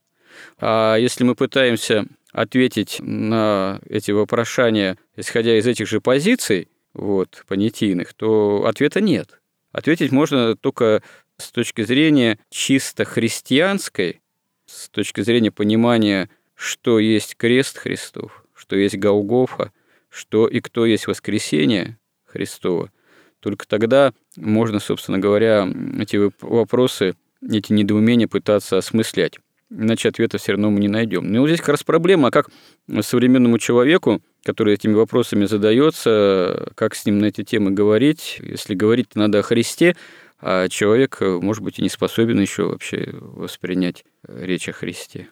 А 0.59 0.97
если 0.97 1.23
мы 1.23 1.33
пытаемся 1.35 2.05
ответить 2.31 2.97
на 2.99 3.79
эти 3.89 4.11
вопрошания, 4.11 4.97
исходя 5.15 5.57
из 5.57 5.65
этих 5.65 5.87
же 5.87 6.01
позиций, 6.01 6.67
вот, 6.93 7.43
понятийных, 7.47 8.13
то 8.13 8.65
ответа 8.67 9.01
нет. 9.01 9.39
Ответить 9.71 10.11
можно 10.11 10.55
только 10.55 11.01
с 11.37 11.51
точки 11.51 11.83
зрения 11.83 12.39
чисто 12.49 13.03
христианской, 13.05 14.21
с 14.65 14.89
точки 14.89 15.21
зрения 15.21 15.51
понимания, 15.51 16.29
что 16.55 16.99
есть 16.99 17.35
крест 17.35 17.77
Христов, 17.77 18.45
что 18.55 18.75
есть 18.75 18.97
Голгофа, 18.97 19.71
что 20.09 20.47
и 20.47 20.59
кто 20.61 20.85
есть 20.85 21.07
воскресение 21.07 21.97
Христово. 22.25 22.91
Только 23.41 23.67
тогда 23.67 24.13
можно, 24.37 24.79
собственно 24.79 25.19
говоря, 25.19 25.67
эти 25.99 26.31
вопросы, 26.41 27.15
эти 27.41 27.73
недоумения 27.73 28.27
пытаться 28.27 28.77
осмыслять. 28.77 29.37
Иначе 29.69 30.09
ответа 30.09 30.37
все 30.37 30.53
равно 30.53 30.71
мы 30.71 30.79
не 30.79 30.87
найдем. 30.87 31.31
Но 31.31 31.41
вот 31.41 31.47
здесь 31.47 31.59
как 31.59 31.69
раз 31.69 31.83
проблема, 31.83 32.31
как 32.31 32.49
современному 33.01 33.57
человеку, 33.57 34.21
который 34.43 34.73
этими 34.75 34.93
вопросами 34.93 35.45
задается, 35.45 36.71
как 36.75 36.95
с 36.95 37.05
ним 37.05 37.19
на 37.19 37.25
эти 37.25 37.43
темы 37.43 37.71
говорить. 37.71 38.39
Если 38.41 38.73
говорить 38.73 39.15
надо 39.15 39.39
о 39.39 39.43
Христе, 39.43 39.95
а 40.39 40.67
человек, 40.69 41.19
может 41.19 41.63
быть, 41.63 41.79
и 41.79 41.81
не 41.81 41.89
способен 41.89 42.39
еще 42.39 42.65
вообще 42.65 43.09
воспринять 43.13 44.05
речь 44.27 44.69
о 44.69 44.73
Христе. 44.73 45.29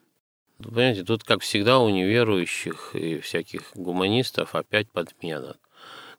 Ну, 0.59 0.69
понимаете, 0.69 1.03
тут, 1.03 1.23
как 1.23 1.41
всегда, 1.41 1.79
у 1.79 1.89
неверующих 1.89 2.95
и 2.95 3.19
всяких 3.19 3.71
гуманистов 3.75 4.55
опять 4.55 4.89
подмена. 4.89 5.57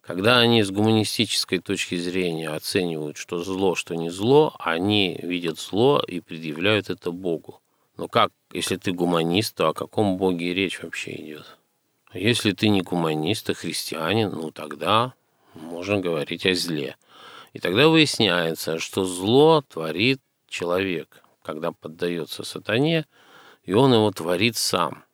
Когда 0.00 0.38
они 0.38 0.62
с 0.62 0.70
гуманистической 0.70 1.60
точки 1.60 1.96
зрения 1.96 2.50
оценивают, 2.50 3.16
что 3.16 3.42
зло, 3.42 3.74
что 3.74 3.94
не 3.94 4.10
зло, 4.10 4.54
они 4.58 5.18
видят 5.22 5.58
зло 5.58 6.02
и 6.06 6.20
предъявляют 6.20 6.90
это 6.90 7.10
Богу. 7.10 7.60
Но 7.96 8.08
как, 8.08 8.30
если 8.52 8.76
ты 8.76 8.92
гуманист, 8.92 9.54
то 9.54 9.68
о 9.68 9.74
каком 9.74 10.18
Боге 10.18 10.52
речь 10.52 10.82
вообще 10.82 11.12
идет? 11.12 11.56
Если 12.12 12.52
ты 12.52 12.68
не 12.68 12.82
гуманист, 12.82 13.48
а 13.50 13.54
христианин, 13.54 14.30
ну 14.30 14.50
тогда 14.50 15.14
можно 15.54 16.00
говорить 16.00 16.44
о 16.44 16.54
зле. 16.54 16.96
И 17.52 17.58
тогда 17.58 17.88
выясняется, 17.88 18.78
что 18.78 19.04
зло 19.04 19.62
творит 19.62 20.20
человек, 20.48 21.22
когда 21.42 21.72
поддается 21.72 22.44
сатане, 22.44 23.06
и 23.64 23.72
он 23.72 23.92
его 23.92 24.10
творит 24.10 24.56
сам. 24.56 25.04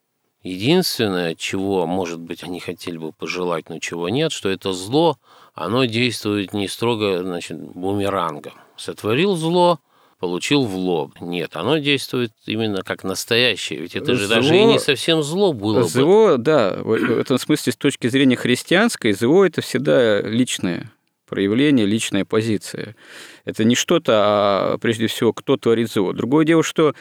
Единственное, 0.42 1.34
чего, 1.34 1.86
может 1.86 2.18
быть, 2.18 2.42
они 2.42 2.60
хотели 2.60 2.96
бы 2.96 3.12
пожелать, 3.12 3.68
но 3.68 3.78
чего 3.78 4.08
нет, 4.08 4.32
что 4.32 4.48
это 4.48 4.72
зло, 4.72 5.18
оно 5.54 5.84
действует 5.84 6.54
не 6.54 6.66
строго, 6.66 7.22
значит, 7.22 7.58
бумерангом. 7.60 8.54
Сотворил 8.76 9.36
зло, 9.36 9.80
получил 10.18 10.64
в 10.64 10.74
лоб. 10.76 11.20
Нет, 11.20 11.56
оно 11.56 11.76
действует 11.76 12.32
именно 12.46 12.82
как 12.82 13.04
настоящее. 13.04 13.80
Ведь 13.80 13.96
это 13.96 14.14
же 14.14 14.26
зло, 14.26 14.36
даже 14.36 14.56
и 14.56 14.64
не 14.64 14.78
совсем 14.78 15.22
зло 15.22 15.52
было 15.52 15.82
Зло, 15.82 16.32
бы. 16.32 16.38
да, 16.38 16.78
в 16.82 16.92
этом 16.92 17.38
смысле 17.38 17.72
с 17.72 17.76
точки 17.76 18.08
зрения 18.08 18.36
христианской, 18.36 19.12
зло– 19.12 19.44
это 19.46 19.60
всегда 19.60 20.22
личное 20.22 20.90
проявление, 21.28 21.86
личная 21.86 22.24
позиция. 22.24 22.96
Это 23.44 23.64
не 23.64 23.74
что-то, 23.74 24.12
а 24.16 24.78
прежде 24.78 25.06
всего, 25.06 25.32
кто 25.32 25.56
творит 25.56 25.90
зло. 25.90 26.12
Другое 26.12 26.44
дело, 26.44 26.62
что 26.62 26.94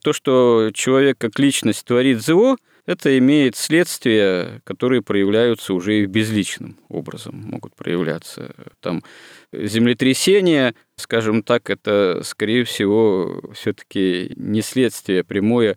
то, 0.00 0.12
что 0.12 0.70
человек 0.74 1.18
как 1.18 1.38
личность 1.38 1.84
творит 1.84 2.20
зло– 2.20 2.56
это 2.90 3.16
имеет 3.18 3.56
следствия, 3.56 4.62
которые 4.64 5.00
проявляются 5.00 5.74
уже 5.74 6.00
и 6.00 6.06
безличным 6.06 6.76
образом, 6.88 7.36
могут 7.36 7.74
проявляться. 7.76 8.52
Там 8.80 9.04
землетрясение, 9.52 10.74
скажем 10.96 11.44
так, 11.44 11.70
это, 11.70 12.22
скорее 12.24 12.64
всего, 12.64 13.42
все-таки 13.54 14.32
не 14.34 14.60
следствие 14.62 15.22
прямое 15.22 15.76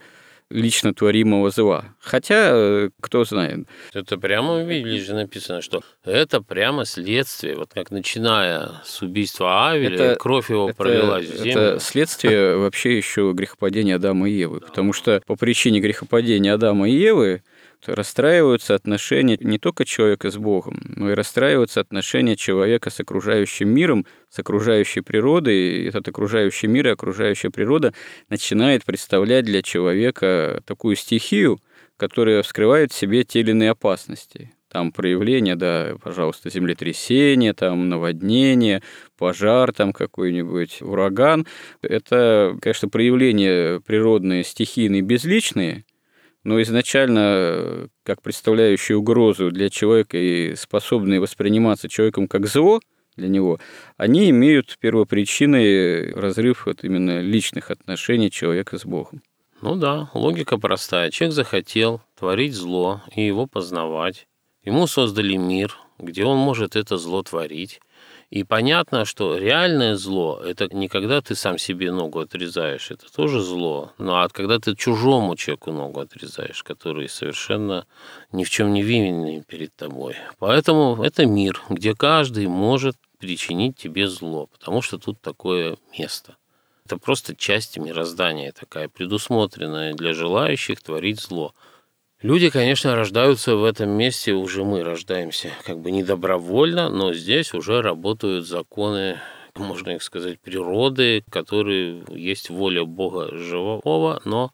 лично 0.50 0.94
творимого 0.94 1.50
зла. 1.50 1.86
Хотя, 2.00 2.90
кто 3.02 3.24
знает. 3.24 3.68
Это 3.94 4.18
прямо 4.18 4.64
видели 4.64 5.00
же 5.00 5.14
написано, 5.14 5.62
что 5.62 5.84
это 6.04 6.42
прямо 6.42 6.86
следствие. 6.86 7.56
Вот 7.56 7.72
как 7.74 7.92
начиная 7.92 8.82
с 8.86 9.02
убийства 9.02 9.70
Авеля, 9.70 9.96
это, 9.96 10.16
кровь 10.20 10.50
его 10.50 10.70
это, 10.70 10.78
пролилась 10.78 11.28
в 11.28 11.38
землю. 11.38 11.52
Это 11.52 11.80
следствие 11.80 12.58
вообще 12.58 12.98
еще 12.98 13.32
грехопадения 13.34 13.96
Адама 13.96 14.30
и 14.30 14.34
Евы. 14.34 14.60
Потому 14.60 14.94
что 14.94 15.22
по 15.26 15.36
причине 15.36 15.80
грехопадения 15.80 16.54
Адама 16.54 16.90
и 16.90 16.94
Евы 16.94 17.44
расстраиваются 17.88 18.76
отношения 18.76 19.38
не 19.40 19.60
только 19.60 19.86
человека 19.86 20.32
с 20.32 20.38
Богом, 20.38 20.80
но 20.84 21.12
и 21.12 21.14
расстраиваются 21.14 21.82
отношения 21.82 22.36
человека 22.36 22.90
с 22.90 23.00
окружающим 23.00 23.70
миром, 23.70 24.06
с 24.30 24.40
окружающей 24.40 25.02
природой. 25.02 25.56
И 25.56 25.86
этот 25.88 26.08
окружающий 26.08 26.68
мир 26.68 26.88
и 26.88 26.92
окружающая 26.92 27.50
природа 27.50 27.94
начинает 28.30 28.86
представлять 28.86 29.46
для 29.46 29.62
человека 29.62 30.62
такую 30.66 30.96
стихию, 30.96 31.60
которая 31.98 32.44
вскрывает 32.44 32.92
в 32.92 32.96
себе 32.96 33.24
те 33.24 33.42
или 33.42 33.52
иные 33.52 33.72
опасности 33.72 34.52
там 34.74 34.92
проявления, 34.92 35.56
да, 35.56 35.96
пожалуйста, 36.02 36.50
землетрясение, 36.50 37.54
там 37.54 37.90
наводнение, 37.90 38.82
пожар, 39.20 39.72
там 39.72 39.94
какой-нибудь 39.94 40.82
ураган. 40.82 41.46
Это, 41.84 42.58
конечно, 42.60 42.90
проявления 42.90 43.80
природные, 43.82 44.44
стихийные, 44.44 45.04
безличные, 45.04 45.86
но 46.44 46.62
изначально 46.62 47.90
как 48.04 48.22
представляющие 48.22 48.98
угрозу 48.98 49.52
для 49.52 49.70
человека 49.70 50.18
и 50.18 50.56
способные 50.56 51.20
восприниматься 51.20 51.90
человеком 51.90 52.28
как 52.28 52.48
зло 52.48 52.80
для 53.16 53.28
него, 53.28 53.60
они 53.98 54.30
имеют 54.30 54.78
первопричиной 54.80 56.14
разрыв 56.14 56.66
вот 56.66 56.84
именно 56.84 57.22
личных 57.22 57.72
отношений 57.72 58.32
человека 58.32 58.78
с 58.78 58.86
Богом. 58.86 59.22
Ну 59.62 59.76
да, 59.76 60.10
логика 60.14 60.58
простая. 60.58 61.10
Человек 61.12 61.36
захотел 61.36 62.02
творить 62.20 62.54
зло 62.54 63.02
и 63.16 63.26
его 63.26 63.48
познавать. 63.48 64.28
Ему 64.64 64.88
создали 64.88 65.36
мир, 65.36 65.78
где 66.00 66.26
он 66.26 66.38
может 66.38 66.76
это 66.76 66.98
зло 66.98 67.24
творить. 67.24 67.80
И 68.34 68.44
понятно, 68.44 69.06
что 69.06 69.38
реальное 69.38 69.96
зло– 69.96 70.42
это 70.44 70.68
не 70.74 70.88
когда 70.88 71.22
ты 71.22 71.36
сам 71.36 71.60
себе 71.60 71.92
ногу 71.92 72.20
отрезаешь, 72.20 72.90
это 72.90 73.06
тоже 73.14 73.40
зло, 73.40 73.92
но 74.00 74.24
а 74.24 74.28
когда 74.28 74.58
ты 74.58 74.76
чужому 74.76 75.36
человеку 75.36 75.72
ногу 75.72 76.00
отрезаешь, 76.00 76.64
который 76.64 77.10
совершенно 77.10 77.86
ни 78.32 78.44
в 78.44 78.50
чем 78.50 78.74
не 78.74 78.82
винный 78.82 79.44
перед 79.44 79.76
тобой. 79.76 80.16
Поэтому 80.40 81.04
это 81.04 81.28
мир, 81.28 81.62
где 81.70 81.94
каждый 81.94 82.48
может 82.48 82.96
причинить 83.20 83.78
тебе 83.78 84.08
зло, 84.08 84.48
потому 84.48 84.82
что 84.82 84.98
тут 84.98 85.22
такое 85.22 85.78
место. 85.96 86.36
Это 86.86 86.98
просто 86.98 87.36
часть 87.36 87.78
мироздания 87.78 88.52
такая, 88.52 88.90
предусмотренная 88.90 89.94
для 89.94 90.16
желающих 90.16 90.82
творить 90.82 91.20
зло– 91.20 91.54
Люди, 92.24 92.50
конечно, 92.50 92.96
рождаются 92.96 93.58
в 93.58 93.66
этом 93.66 93.90
месте, 93.90 94.32
уже 94.32 94.64
мы 94.64 94.82
рождаемся 94.82 95.52
как 95.66 95.82
бы 95.82 95.92
не 95.92 96.04
добровольно, 96.04 96.88
но 96.88 97.12
здесь 97.12 97.54
уже 97.54 97.82
работают 97.82 98.48
законы, 98.48 99.20
можно 99.56 99.90
их 99.90 100.02
сказать, 100.02 100.40
природы, 100.40 101.26
которые 101.30 102.02
есть 102.08 102.50
воля 102.50 102.86
Бога 102.86 103.28
живого, 103.36 104.22
но 104.24 104.52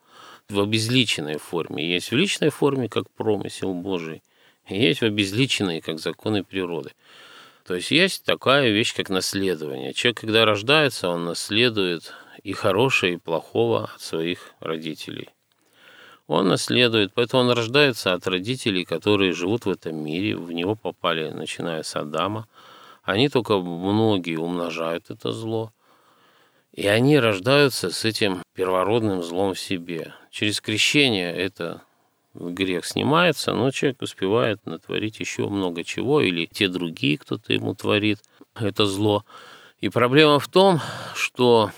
в 0.49 0.60
обезличенной 0.60 1.38
форме. 1.38 1.88
Есть 1.88 2.10
в 2.10 2.15
личной 2.15 2.49
форме, 2.49 2.89
как 2.89 3.08
промысел 3.12 3.75
Божий, 3.75 4.23
и 4.67 4.75
есть 4.75 5.01
в 5.01 5.05
обезличенной, 5.05 5.82
как 5.82 5.99
законы 5.99 6.43
природы. 6.43 6.93
То 7.67 7.75
есть 7.75 7.91
есть 7.91 8.25
такая 8.25 8.71
вещь, 8.71 8.95
как 8.95 9.12
наследование. 9.12 9.93
Человек, 9.93 10.21
когда 10.21 10.43
рождается, 10.43 11.10
он 11.10 11.25
наследует 11.25 12.15
и 12.41 12.51
хорошее, 12.51 13.13
и 13.13 13.17
плохого 13.17 13.91
от 13.93 14.01
своих 14.01 14.55
родителей 14.60 15.29
он 16.36 16.48
наследует, 16.48 17.12
поэтому 17.13 17.44
он 17.44 17.52
рождается 17.52 18.13
от 18.13 18.28
родителей, 18.28 18.86
которые 18.86 19.34
живут 19.34 19.65
в 19.65 19.70
этом 19.70 19.96
мире, 19.96 20.36
в 20.36 20.52
него 20.52 20.76
попали, 20.76 21.30
начиная 21.30 21.82
с 21.82 21.96
Адама. 21.96 22.48
Они 23.04 23.30
только 23.30 23.58
многие 23.58 24.38
умножают 24.38 25.10
это 25.10 25.32
зло, 25.32 25.74
и 26.72 26.88
они 26.88 27.18
рождаются 27.18 27.89
с 27.89 28.06
этим 28.06 28.44
первородным 28.54 29.24
злом 29.24 29.56
в 29.56 29.60
себе. 29.60 30.13
Через 30.30 30.62
крещение 30.62 31.34
это 31.34 31.82
грех 32.36 32.86
снимается, 32.86 33.54
но 33.54 33.72
человек 33.72 34.02
успевает 34.04 34.63
натворить 34.65 35.20
еще 35.20 35.50
много 35.50 35.84
чего, 35.84 36.22
или 36.22 36.46
те 36.46 36.68
другие, 36.68 37.18
кто-то 37.18 37.54
ему 37.54 37.74
творит 37.74 38.20
это 38.54 38.86
зло. 38.86 39.26
И 39.82 39.89
проблема 39.89 40.39
в 40.39 40.48
том, 40.48 40.80
что 41.15 41.72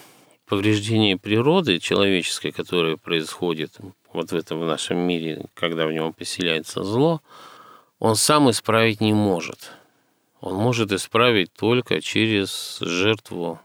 повреждение 0.45 1.17
природы 1.17 1.79
человеческой, 1.79 2.51
которое 2.51 2.97
происходит 2.97 3.77
вот 4.13 4.31
в 4.31 4.35
этом 4.35 4.59
в 4.59 4.65
нашем 4.65 4.97
мире, 4.97 5.45
когда 5.53 5.85
в 5.85 5.91
нем 5.91 6.13
поселяется 6.13 6.83
зло, 6.83 7.21
он 7.99 8.15
сам 8.15 8.49
исправить 8.49 9.01
не 9.01 9.13
может. 9.13 9.71
Он 10.39 10.55
может 10.55 10.91
исправить 10.91 11.53
только 11.53 12.01
через 12.01 12.79
жертву 12.81 13.59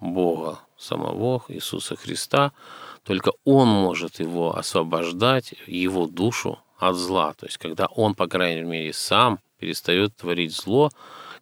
Бога, 0.00 0.58
самого 0.76 1.42
Иисуса 1.48 1.96
Христа. 1.96 2.52
Только 3.04 3.32
Он 3.44 3.68
может 3.68 4.20
его 4.20 4.56
освобождать, 4.56 5.54
его 5.66 6.06
душу 6.06 6.58
от 6.78 6.96
зла. 6.96 7.32
То 7.32 7.46
есть, 7.46 7.58
когда 7.58 7.86
Он, 7.86 8.14
по 8.14 8.26
крайней 8.26 8.62
мере, 8.62 8.92
сам 8.92 9.40
перестает 9.58 10.14
творить 10.14 10.54
зло, 10.54 10.90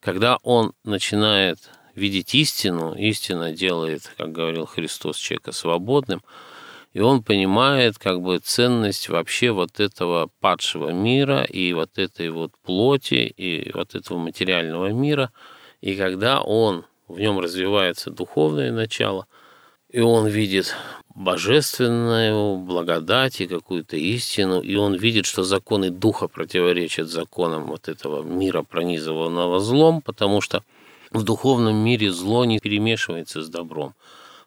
когда 0.00 0.38
Он 0.42 0.72
начинает 0.84 1.58
видеть 1.94 2.34
истину, 2.34 2.94
истина 2.94 3.52
делает, 3.52 4.12
как 4.16 4.32
говорил 4.32 4.66
Христос, 4.66 5.16
человека 5.16 5.52
свободным, 5.52 6.22
и 6.92 7.00
он 7.00 7.22
понимает 7.22 7.98
как 7.98 8.20
бы 8.20 8.38
ценность 8.38 9.08
вообще 9.08 9.50
вот 9.50 9.80
этого 9.80 10.30
падшего 10.40 10.90
мира 10.90 11.42
и 11.42 11.72
вот 11.72 11.98
этой 11.98 12.30
вот 12.30 12.52
плоти 12.62 13.32
и 13.36 13.70
вот 13.72 13.94
этого 13.94 14.18
материального 14.18 14.92
мира. 14.92 15.32
И 15.80 15.94
когда 15.96 16.42
он 16.42 16.84
в 17.08 17.18
нем 17.18 17.38
развивается 17.38 18.10
духовное 18.10 18.70
начало, 18.72 19.26
и 19.88 20.00
он 20.00 20.26
видит 20.26 20.74
божественную 21.14 22.56
благодать 22.56 23.40
и 23.40 23.46
какую-то 23.46 23.96
истину, 23.96 24.60
и 24.60 24.74
он 24.76 24.94
видит, 24.94 25.26
что 25.26 25.44
законы 25.44 25.90
духа 25.90 26.28
противоречат 26.28 27.08
законам 27.08 27.66
вот 27.66 27.88
этого 27.88 28.22
мира, 28.22 28.62
пронизыванного 28.62 29.60
злом, 29.60 30.00
потому 30.00 30.40
что 30.40 30.62
в 31.10 31.24
духовном 31.24 31.76
мире 31.76 32.10
зло 32.10 32.46
не 32.46 32.58
перемешивается 32.58 33.42
с 33.42 33.48
добром. 33.48 33.94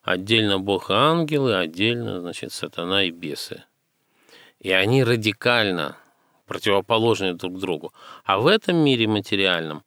Отдельно 0.05 0.59
Бог 0.59 0.91
и 0.91 0.93
ангелы, 0.93 1.55
отдельно, 1.55 2.21
значит, 2.21 2.53
сатана 2.53 3.03
и 3.03 3.09
бесы. 3.09 3.63
И 4.59 4.71
они 4.71 5.03
радикально 5.03 5.97
противоположны 6.45 7.33
друг 7.33 7.59
другу. 7.59 7.91
А 8.23 8.37
в 8.37 8.45
этом 8.45 8.77
мире 8.77 9.07
материальном 9.07 9.83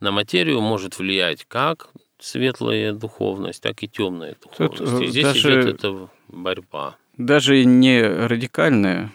на 0.00 0.10
материю 0.10 0.60
может 0.60 0.98
влиять 0.98 1.44
как 1.46 1.90
светлая 2.18 2.92
духовность, 2.92 3.62
так 3.62 3.84
и 3.84 3.88
темная 3.88 4.36
духовность. 4.42 4.78
Тут 4.78 5.02
и 5.02 5.06
здесь 5.06 5.24
даже, 5.24 5.62
идет 5.62 5.74
эта 5.76 6.08
борьба. 6.26 6.96
Даже 7.16 7.64
не 7.64 8.02
радикальная 8.02 9.12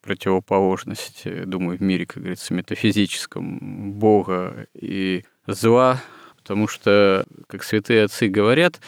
противоположность, 0.00 1.24
думаю, 1.44 1.76
в 1.76 1.82
мире, 1.82 2.06
как 2.06 2.18
говорится, 2.18 2.54
метафизическом 2.54 3.94
Бога 3.94 4.68
и 4.74 5.24
зла, 5.48 6.00
потому 6.36 6.68
что, 6.68 7.26
как 7.48 7.64
святые 7.64 8.04
отцы 8.04 8.28
говорят, 8.28 8.80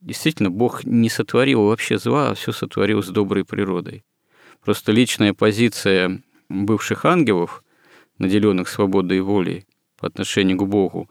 действительно, 0.00 0.50
Бог 0.50 0.84
не 0.84 1.08
сотворил 1.08 1.64
вообще 1.64 1.98
зла, 1.98 2.30
а 2.30 2.34
все 2.34 2.52
сотворил 2.52 3.02
с 3.02 3.08
доброй 3.08 3.44
природой. 3.44 4.04
Просто 4.62 4.92
личная 4.92 5.34
позиция 5.34 6.22
бывших 6.48 7.04
ангелов, 7.04 7.62
наделенных 8.18 8.68
свободой 8.68 9.20
волей 9.20 9.66
по 9.98 10.06
отношению 10.06 10.58
к 10.58 10.66
Богу, 10.66 11.08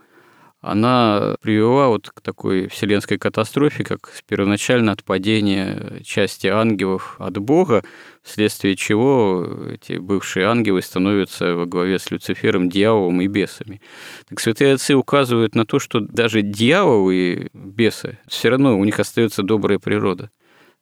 она 0.62 1.36
привела 1.42 1.88
вот 1.88 2.10
к 2.10 2.20
такой 2.22 2.68
вселенской 2.68 3.20
катастрофе, 3.20 3.84
как 3.84 4.12
первоначально 4.28 4.92
отпадение 4.92 6.02
части 6.04 6.48
ангелов 6.48 7.16
от 7.20 7.38
Бога, 7.38 7.84
вследствие 8.24 8.76
чего 8.76 9.48
эти 9.72 9.94
бывшие 10.00 10.48
ангелы 10.48 10.82
становятся 10.82 11.54
во 11.54 11.68
главе 11.68 12.00
с 12.00 12.10
Люцифером, 12.10 12.70
дьяволом 12.70 13.22
и 13.22 13.28
бесами. 13.28 13.82
Так 14.28 14.40
святые 14.40 14.74
отцы 14.74 14.96
указывают 14.96 15.54
на 15.54 15.66
то, 15.66 15.78
что 15.78 16.00
даже 16.00 16.42
дьяволы 16.42 17.16
и 17.16 17.50
бесы, 17.54 18.18
все 18.28 18.50
равно 18.50 18.80
у 18.80 18.84
них 18.84 19.00
остается 19.00 19.44
добрая 19.44 19.78
природа. 19.78 20.32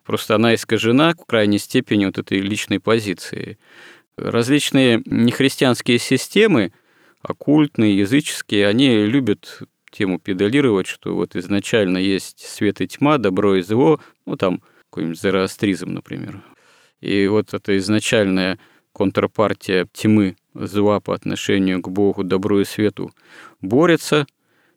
Просто 0.05 0.35
она 0.35 0.55
искажена 0.55 1.13
в 1.13 1.25
крайней 1.25 1.59
степени 1.59 2.05
вот 2.05 2.17
этой 2.17 2.39
личной 2.39 2.79
позиции. 2.79 3.57
Различные 4.17 5.01
нехристианские 5.05 5.99
системы– 5.99 6.71
оккультные, 7.27 7.97
языческие, 7.97 8.67
они 8.67 9.05
любят 9.05 9.63
тему 9.91 10.19
педалировать, 10.19 10.87
что 10.87 11.15
вот 11.15 11.35
изначально 11.35 11.97
есть 11.97 12.39
свет 12.39 12.81
и 12.81 12.87
тьма, 12.87 13.17
добро 13.17 13.55
и 13.55 13.61
зло, 13.61 13.99
ну 14.25 14.35
там 14.35 14.61
какой-нибудь 14.89 15.19
зороастризм, 15.19 15.93
например. 15.93 16.41
И 17.01 17.27
вот 17.27 17.53
эта 17.53 17.77
изначальная 17.77 18.59
контрпартия 18.91 19.87
тьмы, 19.93 20.35
зла 20.53 20.99
по 20.99 21.13
отношению 21.13 21.81
к 21.81 21.89
Богу, 21.89 22.23
добру 22.23 22.59
и 22.59 22.65
свету 22.65 23.11
борется 23.61 24.25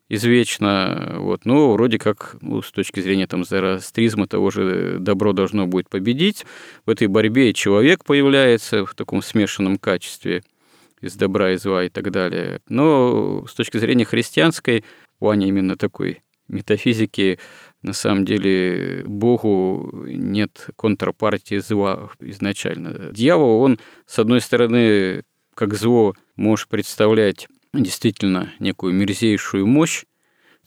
извечно, 0.08 1.16
вот, 1.18 1.44
но 1.44 1.72
вроде 1.72 1.98
как 1.98 2.36
ну, 2.40 2.62
с 2.62 2.72
точки 2.72 3.00
зрения 3.00 3.26
там 3.26 3.44
зороастризма 3.44 4.26
того 4.26 4.50
же 4.50 4.96
добро 4.98 5.32
должно 5.32 5.66
будет 5.66 5.88
победить. 5.90 6.46
В 6.86 6.90
этой 6.90 7.08
борьбе 7.08 7.52
человек 7.52 8.04
появляется 8.04 8.86
в 8.86 8.94
таком 8.94 9.20
смешанном 9.20 9.76
качестве– 9.78 10.42
из 11.00 11.16
добра 11.16 11.52
и 11.52 11.56
зла 11.56 11.84
и 11.84 11.88
так 11.88 12.10
далее. 12.10 12.60
Но 12.68 13.46
с 13.46 13.54
точки 13.54 13.78
зрения 13.78 14.04
христианской, 14.04 14.84
в 15.16 15.18
плане 15.20 15.48
именно 15.48 15.76
такой 15.76 16.22
метафизики, 16.48 17.38
на 17.82 17.92
самом 17.92 18.24
деле 18.24 19.04
Богу 19.06 20.04
нет 20.06 20.68
контрпартии 20.76 21.58
зла 21.58 22.10
изначально. 22.20 23.12
Дьявол, 23.12 23.60
он, 23.60 23.78
с 24.06 24.18
одной 24.18 24.40
стороны, 24.40 25.24
как 25.54 25.74
зло, 25.74 26.14
может 26.36 26.68
представлять 26.68 27.48
действительно 27.72 28.52
некую 28.58 28.94
мерзейшую 28.94 29.66
мощь, 29.66 30.04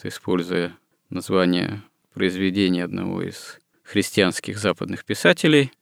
используя 0.04 0.76
название 1.10 1.82
произведения 2.14 2.84
одного 2.84 3.24
из 3.24 3.60
христианских 3.84 4.58
западных 4.58 5.06
писателей– 5.06 5.72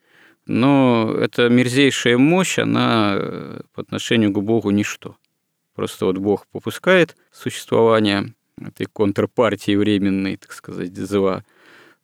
но 0.49 1.13
эта 1.15 1.47
мерзейшая 1.47 2.17
мощь, 2.17 2.57
она 2.57 3.13
э, 3.15 3.61
по 3.71 3.83
отношению 3.83 4.31
к 4.31 4.41
Богу 4.41 4.71
ничто. 4.71 5.15
Просто 5.75 6.05
вот 6.05 6.17
Бог 6.17 6.47
попускает 6.47 7.15
существование 7.31 8.33
этой 8.59 8.87
контрпартии 8.87 9.75
временной, 9.75 10.37
так 10.37 10.53
сказать, 10.53 10.97
зла, 10.97 11.43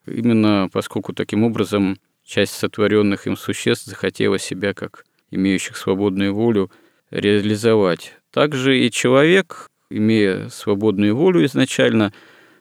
именно 0.06 0.68
поскольку 0.72 1.12
таким 1.12 1.42
образом 1.42 1.98
часть 2.24 2.52
сотворенных 2.52 3.26
им 3.26 3.36
существ 3.36 3.86
захотела 3.86 4.38
себя, 4.38 4.74
как 4.74 5.04
имеющих 5.32 5.76
свободную 5.76 6.32
волю, 6.32 6.70
реализовать. 7.10 8.14
Также 8.30 8.78
и 8.78 8.92
человек, 8.92 9.68
имея 9.90 10.50
свободную 10.50 11.16
волю 11.16 11.44
изначально, 11.46 12.12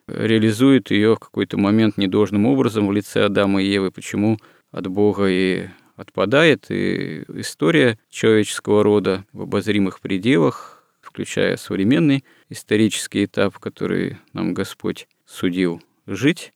реализует 0.07 0.89
ее 0.89 1.13
в 1.13 1.19
какой-то 1.19 1.57
момент 1.59 1.97
недолжным 1.97 2.47
образом 2.47 2.87
в 2.87 2.91
лице 2.91 3.25
Адама 3.25 3.61
и 3.61 3.67
Евы. 3.67 3.91
Почему 3.91 4.39
от 4.75 4.87
Бога 4.87 5.27
и 5.29 5.67
отпадает, 5.95 6.65
и 6.69 7.23
история 7.29 7.97
человеческого 8.09 8.83
рода 8.83 9.23
в 9.31 9.43
обозримых 9.43 10.01
пределах, 10.01 10.83
включая 10.99 11.55
современный 11.55 12.25
исторический 12.49 13.23
этап, 13.23 13.57
который 13.57 14.17
нам 14.33 14.53
Господь 14.53 15.07
судил 15.25 15.81
жить, 16.05 16.51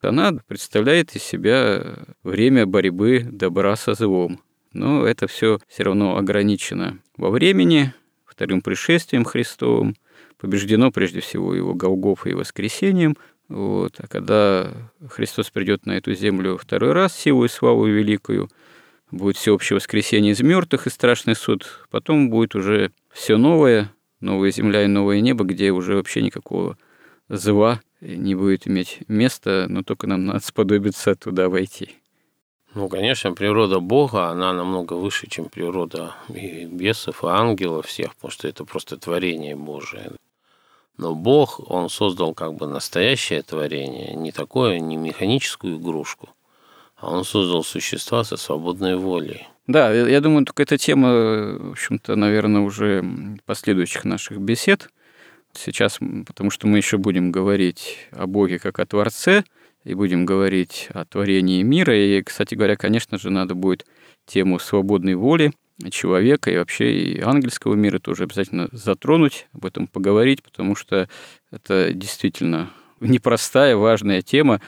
она 0.00 0.32
представляет 0.48 1.14
из 1.14 1.22
себя 1.22 1.98
время 2.24 2.66
борьбы 2.66 3.20
добра 3.30 3.76
со 3.76 3.94
злом. 3.94 4.40
Но 4.72 5.06
это 5.06 5.28
все 5.28 5.60
все 5.68 5.84
равно 5.84 6.16
ограничено 6.16 6.98
во 7.16 7.30
времени, 7.30 7.94
вторым 8.24 8.60
пришествием 8.60 9.24
Христовым, 9.24 9.94
побеждено 10.36 10.90
прежде 10.90 11.20
всего 11.20 11.54
его 11.54 11.74
Голгофой 11.74 12.32
и 12.32 12.34
воскресением– 12.34 13.16
вот. 13.52 13.96
А 13.98 14.06
когда 14.06 14.72
Христос 15.10 15.50
придет 15.50 15.84
на 15.84 15.92
эту 15.92 16.14
землю 16.14 16.56
второй 16.56 16.92
раз, 16.92 17.14
силу 17.14 17.44
и 17.44 17.48
славу 17.48 17.84
великую, 17.84 18.48
будет 19.10 19.36
всеобщее 19.36 19.76
воскресение 19.76 20.32
из 20.32 20.40
мертвых 20.40 20.86
и 20.86 20.90
страшный 20.90 21.36
суд, 21.36 21.86
потом 21.90 22.30
будет 22.30 22.54
уже 22.54 22.92
все 23.12 23.36
новое, 23.36 23.92
новая 24.20 24.50
земля 24.50 24.84
и 24.84 24.86
новое 24.86 25.20
небо, 25.20 25.44
где 25.44 25.70
уже 25.70 25.96
вообще 25.96 26.22
никакого 26.22 26.78
зла 27.28 27.82
не 28.00 28.34
будет 28.34 28.66
иметь 28.66 29.00
места, 29.06 29.66
но 29.68 29.82
только 29.82 30.06
нам 30.06 30.24
надо 30.24 30.40
сподобиться 30.40 31.14
туда 31.14 31.50
войти. 31.50 31.90
Ну, 32.74 32.88
конечно, 32.88 33.34
природа 33.34 33.80
Бога, 33.80 34.28
она 34.28 34.54
намного 34.54 34.94
выше, 34.94 35.28
чем 35.28 35.50
природа 35.50 36.14
и 36.34 36.64
бесов, 36.64 37.22
и 37.22 37.26
ангелов 37.26 37.86
всех, 37.86 38.14
потому 38.14 38.30
что 38.30 38.48
это 38.48 38.64
просто 38.64 38.96
творение 38.96 39.56
Божие. 39.56 40.12
Но 40.98 41.14
Бог, 41.14 41.60
Он 41.70 41.88
создал 41.88 42.34
как 42.34 42.54
бы 42.54 42.66
настоящее 42.66 43.42
творение, 43.42 44.14
не 44.14 44.32
такое, 44.32 44.78
не 44.78 44.96
механическую 44.96 45.78
игрушку, 45.78 46.30
а 46.96 47.10
Он 47.10 47.24
создал 47.24 47.64
существа 47.64 48.24
со 48.24 48.36
свободной 48.36 48.96
волей. 48.96 49.48
Да, 49.66 49.92
я 49.92 50.20
думаю, 50.20 50.44
только 50.44 50.64
эта 50.64 50.76
тема, 50.76 51.08
в 51.58 51.70
общем-то, 51.72 52.16
наверное, 52.16 52.62
уже 52.62 53.04
последующих 53.46 54.04
наших 54.04 54.38
бесед. 54.38 54.90
Сейчас, 55.54 55.98
потому 56.26 56.50
что 56.50 56.66
мы 56.66 56.78
еще 56.78 56.98
будем 56.98 57.30
говорить 57.30 57.98
о 58.10 58.26
Боге 58.26 58.58
как 58.58 58.78
о 58.78 58.86
Творце, 58.86 59.44
и 59.84 59.94
будем 59.94 60.24
говорить 60.24 60.88
о 60.92 61.04
творении 61.04 61.62
мира. 61.62 61.96
И, 61.96 62.22
кстати 62.22 62.54
говоря, 62.54 62.76
конечно 62.76 63.18
же, 63.18 63.30
надо 63.30 63.54
будет 63.54 63.86
тему 64.26 64.58
свободной 64.58 65.14
воли 65.14 65.52
человека 65.90 66.50
и 66.50 66.56
вообще 66.56 66.92
и 66.92 67.20
ангельского 67.20 67.74
мира 67.74 67.98
тоже 67.98 68.24
обязательно 68.24 68.68
затронуть, 68.72 69.46
об 69.52 69.66
этом 69.66 69.86
поговорить, 69.86 70.42
потому 70.42 70.74
что 70.74 71.08
это 71.50 71.92
действительно 71.92 72.70
непростая, 73.00 73.76
важная 73.76 74.22
тема, 74.22 74.60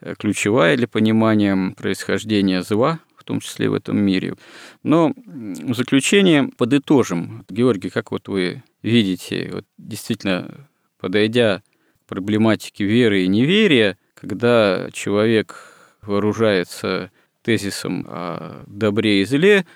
э, 0.00 0.14
ключевая 0.18 0.76
для 0.76 0.88
понимания 0.88 1.74
происхождения 1.76 2.62
зла, 2.62 3.00
в 3.16 3.24
том 3.24 3.40
числе 3.40 3.68
в 3.68 3.74
этом 3.74 3.98
мире. 3.98 4.34
Но 4.82 5.12
в 5.16 5.74
заключение 5.74 6.48
подытожим. 6.56 7.44
Георгий, 7.48 7.90
как 7.90 8.10
вот 8.10 8.28
вы 8.28 8.64
видите, 8.82 9.50
вот 9.52 9.64
действительно, 9.78 10.68
подойдя 10.98 11.62
к 12.04 12.08
проблематике 12.08 12.84
веры 12.84 13.22
и 13.22 13.28
неверия, 13.28 13.96
когда 14.14 14.88
человек 14.92 15.56
вооружается 16.02 17.10
тезисом 17.42 18.04
о 18.08 18.64
добре 18.66 19.22
и 19.22 19.24
зле, 19.24 19.66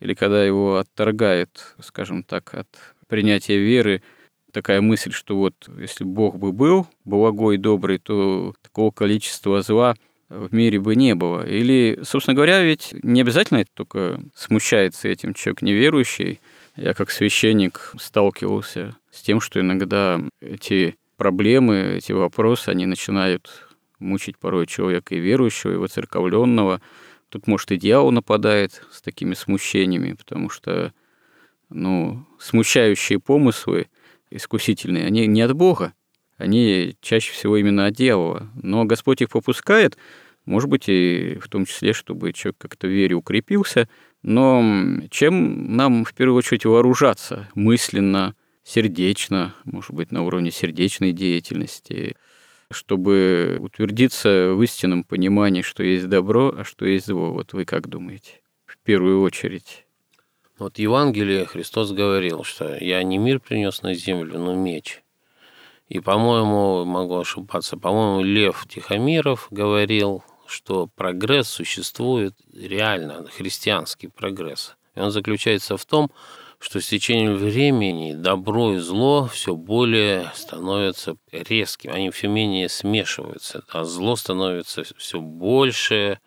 или 0.00 0.14
когда 0.14 0.44
его 0.44 0.76
отторгает, 0.76 1.74
скажем 1.80 2.22
так, 2.22 2.54
от 2.54 2.68
принятия 3.08 3.58
веры 3.58 4.02
такая 4.52 4.80
мысль, 4.80 5.12
что 5.12 5.36
вот 5.36 5.54
если 5.78 6.04
Бог 6.04 6.38
бы 6.38 6.52
был 6.52 6.86
благой 7.04 7.58
добрый, 7.58 7.98
то 7.98 8.54
такого 8.62 8.90
количества 8.90 9.60
зла 9.62 9.94
в 10.28 10.52
мире 10.52 10.80
бы 10.80 10.96
не 10.96 11.14
было. 11.14 11.46
Или, 11.46 12.00
собственно 12.02 12.34
говоря, 12.34 12.62
ведь 12.62 12.94
не 13.02 13.20
обязательно 13.20 13.58
это 13.58 13.70
только 13.74 14.20
смущается 14.34 15.08
этим 15.08 15.34
человек 15.34 15.62
неверующий. 15.62 16.40
Я 16.74 16.94
как 16.94 17.10
священник 17.10 17.92
сталкивался 17.98 18.96
с 19.10 19.22
тем, 19.22 19.40
что 19.40 19.60
иногда 19.60 20.20
эти 20.40 20.96
проблемы, 21.16 21.96
эти 21.96 22.12
вопросы, 22.12 22.70
они 22.70 22.86
начинают 22.86 23.68
мучить 23.98 24.38
порой 24.38 24.66
человека 24.66 25.14
и 25.14 25.20
верующего, 25.20 25.72
и 25.72 25.76
воцерковленного. 25.76 26.80
Тут, 27.28 27.46
может, 27.46 27.72
и 27.72 27.76
дьявол 27.76 28.12
нападает 28.12 28.82
с 28.90 29.02
такими 29.02 29.34
смущениями, 29.34 30.12
потому 30.12 30.48
что 30.48 30.92
ну, 31.68 32.24
смущающие 32.38 33.18
помыслы 33.18 33.88
искусительные, 34.30 35.06
они 35.06 35.26
не 35.26 35.42
от 35.42 35.52
Бога, 35.54 35.94
они 36.36 36.96
чаще 37.00 37.32
всего 37.32 37.56
именно 37.56 37.86
от 37.86 37.94
дьявола. 37.94 38.48
Но 38.62 38.84
Господь 38.84 39.22
их 39.22 39.30
попускает, 39.30 39.96
может 40.44 40.68
быть, 40.68 40.88
и 40.88 41.38
в 41.42 41.48
том 41.48 41.66
числе, 41.66 41.92
чтобы 41.92 42.32
человек 42.32 42.56
как-то 42.58 42.86
в 42.86 42.90
вере 42.90 43.16
укрепился. 43.16 43.88
Но 44.22 44.62
чем 45.10 45.76
нам 45.76 46.04
в 46.04 46.14
первую 46.14 46.38
очередь 46.38 46.64
вооружаться 46.64 47.48
мысленно, 47.54 48.34
сердечно, 48.62 49.54
может 49.64 49.92
быть, 49.92 50.12
на 50.12 50.22
уровне 50.22 50.50
сердечной 50.50 51.12
деятельности, 51.12 52.16
чтобы 52.70 53.58
утвердиться 53.60 54.52
в 54.52 54.62
истинном 54.62 55.04
понимании, 55.04 55.62
что 55.62 55.82
есть 55.82 56.08
добро, 56.08 56.54
а 56.56 56.64
что 56.64 56.86
есть 56.86 57.06
зло. 57.06 57.32
Вот 57.32 57.52
вы 57.52 57.64
как 57.64 57.88
думаете? 57.88 58.40
В 58.64 58.76
первую 58.78 59.22
очередь. 59.22 59.86
Вот 60.58 60.76
в 60.76 60.78
Евангелии 60.78 61.44
Христос 61.44 61.92
говорил, 61.92 62.42
что 62.42 62.76
я 62.76 63.02
не 63.02 63.18
мир 63.18 63.40
принес 63.40 63.82
на 63.82 63.94
землю, 63.94 64.38
но 64.38 64.54
меч. 64.54 65.02
И, 65.88 66.00
по-моему, 66.00 66.84
могу 66.84 67.18
ошибаться, 67.18 67.76
по-моему, 67.76 68.22
Лев 68.22 68.66
Тихомиров 68.68 69.48
говорил, 69.50 70.24
что 70.46 70.88
прогресс 70.88 71.48
существует 71.48 72.34
реально, 72.52 73.26
христианский 73.28 74.08
прогресс. 74.08 74.76
И 74.94 75.00
он 75.00 75.10
заключается 75.10 75.76
в 75.76 75.84
том, 75.84 76.10
что 76.58 76.80
с 76.80 76.88
течением 76.88 77.36
времени 77.36 78.14
добро 78.14 78.74
и 78.74 78.78
зло 78.78 79.26
все 79.26 79.54
более 79.54 80.30
становятся 80.34 81.16
резким, 81.30 81.92
они 81.92 82.10
все 82.10 82.28
менее 82.28 82.68
смешиваются, 82.68 83.64
а 83.68 83.84
зло 83.84 84.16
становится 84.16 84.82
все 84.96 85.20
больше, 85.20 86.18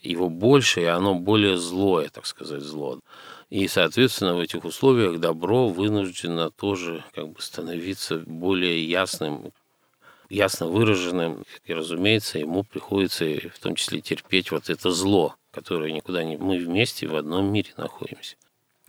его 0.00 0.28
больше, 0.28 0.82
и 0.82 0.84
оно 0.84 1.14
более 1.14 1.56
злое, 1.56 2.08
так 2.08 2.26
сказать, 2.26 2.62
зло. 2.62 3.00
И, 3.48 3.66
соответственно, 3.66 4.36
в 4.36 4.40
этих 4.40 4.64
условиях 4.64 5.18
добро 5.18 5.68
вынуждено 5.68 6.50
тоже 6.50 7.04
как 7.14 7.30
бы 7.30 7.42
становиться 7.42 8.18
более 8.18 8.84
ясным, 8.84 9.52
ясно 10.28 10.68
выраженным. 10.68 11.44
И, 11.64 11.74
разумеется, 11.74 12.38
ему 12.38 12.62
приходится 12.62 13.24
в 13.24 13.58
том 13.58 13.74
числе 13.74 14.00
терпеть 14.00 14.52
вот 14.52 14.70
это 14.70 14.90
зло, 14.92 15.34
которое 15.50 15.92
никуда 15.92 16.22
не... 16.22 16.36
Мы 16.36 16.58
вместе 16.58 17.08
в 17.08 17.16
одном 17.16 17.52
мире 17.52 17.70
находимся. 17.76 18.36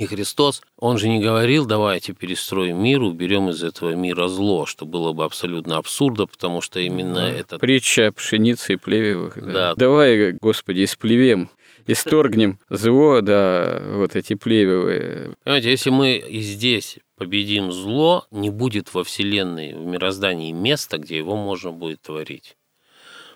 И 0.01 0.07
Христос, 0.07 0.63
он 0.77 0.97
же 0.97 1.07
не 1.07 1.19
говорил, 1.19 1.67
давайте 1.67 2.13
перестроим 2.13 2.81
мир, 2.81 3.03
уберем 3.03 3.49
из 3.49 3.63
этого 3.63 3.91
мира 3.91 4.27
зло, 4.27 4.65
что 4.65 4.87
было 4.87 5.13
бы 5.13 5.23
абсолютно 5.23 5.77
абсурдно, 5.77 6.25
потому 6.25 6.59
что 6.61 6.79
именно 6.79 7.13
да. 7.13 7.29
это... 7.29 7.59
Притча 7.59 8.07
о 8.07 8.11
пшенице 8.11 8.73
и 8.73 8.75
плевевых. 8.77 9.35
Да. 9.35 9.51
да. 9.53 9.75
Давай, 9.75 10.31
Господи, 10.31 10.85
исплевем, 10.85 11.51
исторгнем 11.85 12.57
зло, 12.71 13.21
да, 13.21 13.79
вот 13.93 14.15
эти 14.15 14.33
плевевые. 14.33 15.35
Понимаете, 15.43 15.69
если 15.69 15.91
мы 15.91 16.15
и 16.15 16.41
здесь 16.41 16.97
победим 17.15 17.71
зло, 17.71 18.25
не 18.31 18.49
будет 18.49 18.91
во 18.95 19.03
Вселенной, 19.03 19.75
в 19.75 19.85
мироздании 19.85 20.51
места, 20.51 20.97
где 20.97 21.17
его 21.17 21.35
можно 21.35 21.71
будет 21.71 22.01
творить. 22.01 22.55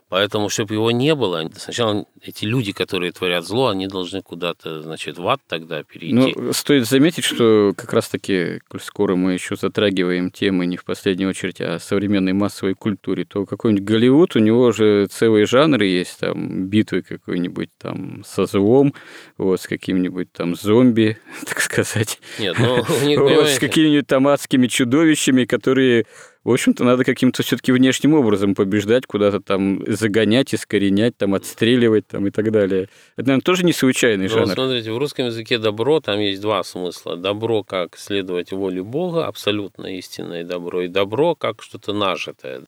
Поэтому, 0.08 0.50
чтобы 0.50 0.76
его 0.76 0.92
не 0.92 1.16
было, 1.16 1.50
сначала 1.56 2.06
эти 2.22 2.46
люди, 2.46 2.72
которые 2.74 3.12
творят 3.12 3.44
зло, 3.44 3.70
они 3.70 3.88
должны 3.88 4.22
куда-то, 4.22 4.84
значит, 4.84 5.18
в 5.18 5.28
ад 5.28 5.42
тогда 5.48 5.84
перейти. 5.84 6.14
Ну, 6.14 6.54
стоит 6.54 6.88
заметить, 6.88 7.24
что 7.24 7.74
как 7.76 7.92
раз-таки, 7.92 8.60
коль 8.68 8.82
скоро 8.82 9.16
мы 9.16 9.34
еще 9.34 9.56
затрагиваем 9.56 10.30
темы 10.30 10.68
не 10.68 10.78
в 10.78 10.86
последнюю 10.86 11.32
очередь 11.32 11.60
о 11.60 11.80
современной 11.80 12.34
массовой 12.34 12.76
культуре, 12.76 13.26
то 13.26 13.48
какой-нибудь 13.48 13.84
Голливуд, 13.84 14.36
у 14.36 14.40
него 14.40 14.72
же 14.72 15.08
целые 15.08 15.48
жанры 15.48 15.88
есть, 15.88 16.20
там, 16.20 16.68
битвы 16.68 17.02
какой-нибудь 17.02 17.70
там 17.80 18.24
со 18.24 18.46
злом, 18.46 18.94
вот, 19.40 19.60
с 19.60 19.68
каким-нибудь 19.68 20.32
там 20.32 20.56
зомби, 20.56 21.18
так 21.48 21.60
сказать. 21.62 22.20
Нет, 22.38 22.56
ну, 22.60 22.86
у 23.02 23.06
них, 23.06 23.20
вот, 23.20 23.48
с 23.48 23.58
какими-нибудь 23.58 24.08
там 24.08 24.28
адскими 24.28 24.68
чудовищами, 24.68 25.46
которые 25.46 26.06
в 26.46 26.52
общем-то, 26.52 26.84
надо 26.84 27.04
каким-то 27.04 27.42
все-таки 27.42 27.72
внешним 27.72 28.14
образом 28.14 28.54
побеждать, 28.54 29.08
куда-то 29.08 29.42
там 29.42 29.82
загонять, 29.88 30.54
искоренять, 30.54 31.18
там 31.18 31.34
отстреливать 31.34 32.06
там, 32.06 32.28
и 32.28 32.30
так 32.30 32.52
далее. 32.52 32.84
Это, 33.16 33.30
наверное, 33.30 33.42
тоже 33.42 33.66
не 33.66 33.74
случайный 33.74 34.28
ну, 34.28 34.34
жанр. 34.36 34.54
Смотрите, 34.54 34.92
в 34.92 34.98
русском 35.00 35.26
языке 35.26 35.58
добро, 35.58 36.00
там 36.02 36.20
есть 36.20 36.42
два 36.42 36.64
смысла. 36.64 37.18
Добро 37.18 37.64
как 37.64 37.98
следовать 37.98 38.52
воле 38.52 38.84
Бога, 38.84 39.26
абсолютно 39.26 39.98
истинное 39.98 40.44
добро, 40.44 40.84
и 40.84 40.88
добро 40.88 41.34
как 41.34 41.64
что-то 41.64 41.94
нажитое. 41.94 42.62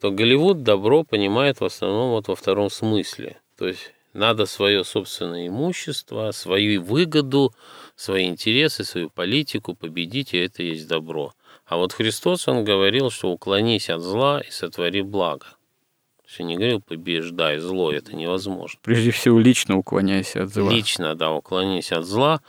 То 0.00 0.12
Голливуд 0.12 0.62
добро 0.62 1.02
понимает 1.02 1.60
в 1.60 1.64
основном 1.64 2.10
вот 2.12 2.28
во 2.28 2.36
втором 2.36 2.70
смысле. 2.70 3.40
То 3.58 3.66
есть 3.66 3.92
надо 4.12 4.46
свое 4.46 4.84
собственное 4.84 5.48
имущество, 5.48 6.30
свою 6.30 6.82
выгоду, 6.82 7.52
свои 7.96 8.26
интересы, 8.26 8.84
свою 8.84 9.10
политику 9.10 9.74
победить, 9.74 10.34
и 10.34 10.38
это 10.38 10.62
есть 10.62 10.86
добро. 10.86 11.32
А 11.68 11.76
вот 11.76 11.92
Христос, 11.92 12.48
он 12.48 12.64
говорил, 12.64 13.10
что 13.10 13.30
уклонись 13.30 13.90
от 13.90 14.00
зла 14.00 14.40
и 14.40 14.50
сотвори 14.50 15.02
благо. 15.02 15.46
Все 16.26 16.42
не 16.42 16.56
говорил, 16.56 16.80
побеждай 16.80 17.58
зло, 17.58 17.92
это 17.92 18.16
невозможно. 18.16 18.80
Прежде 18.82 19.10
всего, 19.10 19.38
лично 19.38 19.76
уклоняйся 19.76 20.44
от 20.44 20.50
зла. 20.52 20.72
Лично, 20.72 21.14
да, 21.14 21.30
уклонись 21.30 21.92
от 21.92 22.04
зла. 22.04 22.40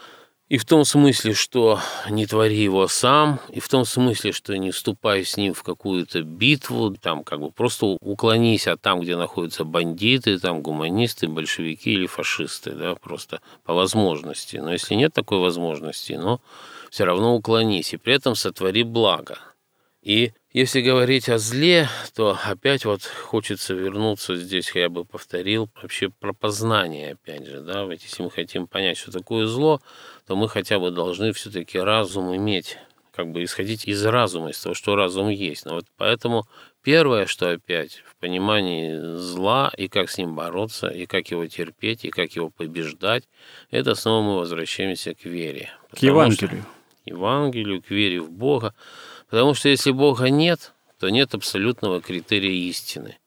И 0.48 0.58
в 0.58 0.66
том 0.66 0.84
смысле, 0.84 1.34
что 1.34 1.80
не 2.10 2.26
твори 2.26 2.58
его 2.58 2.88
сам, 2.88 3.40
и 3.50 3.60
в 3.60 3.70
том 3.70 3.86
смысле, 3.86 4.32
что 4.32 4.58
не 4.58 4.72
вступай 4.72 5.24
с 5.24 5.38
ним 5.38 5.54
в 5.54 5.64
какую-то 5.64 6.24
битву, 6.24 6.96
там 6.96 7.24
как 7.24 7.40
бы 7.40 7.52
просто 7.52 7.86
уклонись 7.86 8.68
от 8.68 8.82
там, 8.82 9.02
где 9.02 9.16
находятся 9.16 9.64
бандиты, 9.64 10.40
там 10.40 10.62
гуманисты, 10.62 11.28
большевики 11.28 11.92
или 11.92 12.08
фашисты, 12.08 12.72
да, 12.72 12.96
просто 12.96 13.42
по 13.64 13.74
возможности. 13.74 14.58
Но 14.58 14.72
если 14.72 14.96
нет 14.96 15.14
такой 15.14 15.38
возможности, 15.38 16.14
но 16.14 16.42
все 16.90 17.06
равно 17.06 17.36
уклонись, 17.36 17.94
и 17.94 17.98
при 17.98 18.14
этом 18.14 18.36
сотвори 18.36 18.84
благо. 18.84 19.38
И 20.02 20.32
если 20.52 20.82
говорить 20.82 21.30
о 21.30 21.38
зле, 21.38 21.90
то 22.16 22.38
опять 22.44 22.86
вот 22.86 23.04
хочется 23.04 23.74
вернуться 23.74 24.36
здесь, 24.36 24.72
я 24.74 24.90
бы 24.90 25.06
повторил, 25.06 25.70
вообще 25.82 26.10
про 26.10 26.34
познание, 26.34 27.12
опять 27.12 27.46
же, 27.46 27.62
да, 27.62 27.84
ведь 27.84 28.04
если 28.04 28.24
мы 28.24 28.32
хотим 28.32 28.66
понять, 28.66 28.98
что 28.98 29.12
такое 29.12 29.46
зло, 29.46 29.82
то 30.26 30.36
мы 30.36 30.48
хотя 30.50 30.80
бы 30.80 30.90
должны 30.90 31.34
все-таки 31.34 31.78
разум 31.78 32.36
иметь, 32.36 32.78
как 33.14 33.32
бы 33.32 33.44
исходить 33.44 33.86
из 33.86 34.04
разума, 34.06 34.50
из 34.50 34.60
того, 34.60 34.74
что 34.74 34.96
разум 34.96 35.30
есть. 35.30 35.66
Но 35.66 35.76
вот 35.76 35.86
поэтому 35.98 36.48
первое, 36.82 37.26
что 37.26 37.52
опять 37.52 38.02
в 38.08 38.16
понимании 38.16 39.18
зла 39.18 39.72
и 39.78 39.90
как 39.90 40.10
с 40.10 40.18
ним 40.18 40.34
бороться, 40.34 40.88
и 40.88 41.06
как 41.06 41.30
его 41.30 41.46
терпеть, 41.46 42.06
и 42.06 42.10
как 42.10 42.32
его 42.32 42.50
побеждать, 42.50 43.26
это 43.70 43.94
снова 43.96 44.24
мы 44.24 44.38
возвращаемся 44.40 45.14
к 45.14 45.26
вере. 45.26 45.70
К 45.92 46.00
Евангелию. 46.00 46.62
Что 46.62 46.79
Евангелию, 47.10 47.82
к 47.82 47.90
вере 47.92 48.22
в 48.22 48.32
Бога. 48.32 48.74
Потому 49.30 49.54
что 49.54 49.70
если 49.70 49.92
Бога 49.92 50.30
нет, 50.30 50.74
то 51.00 51.10
нет 51.10 51.34
абсолютного 51.34 52.02
критерия 52.02 52.70
истины. 52.70 53.18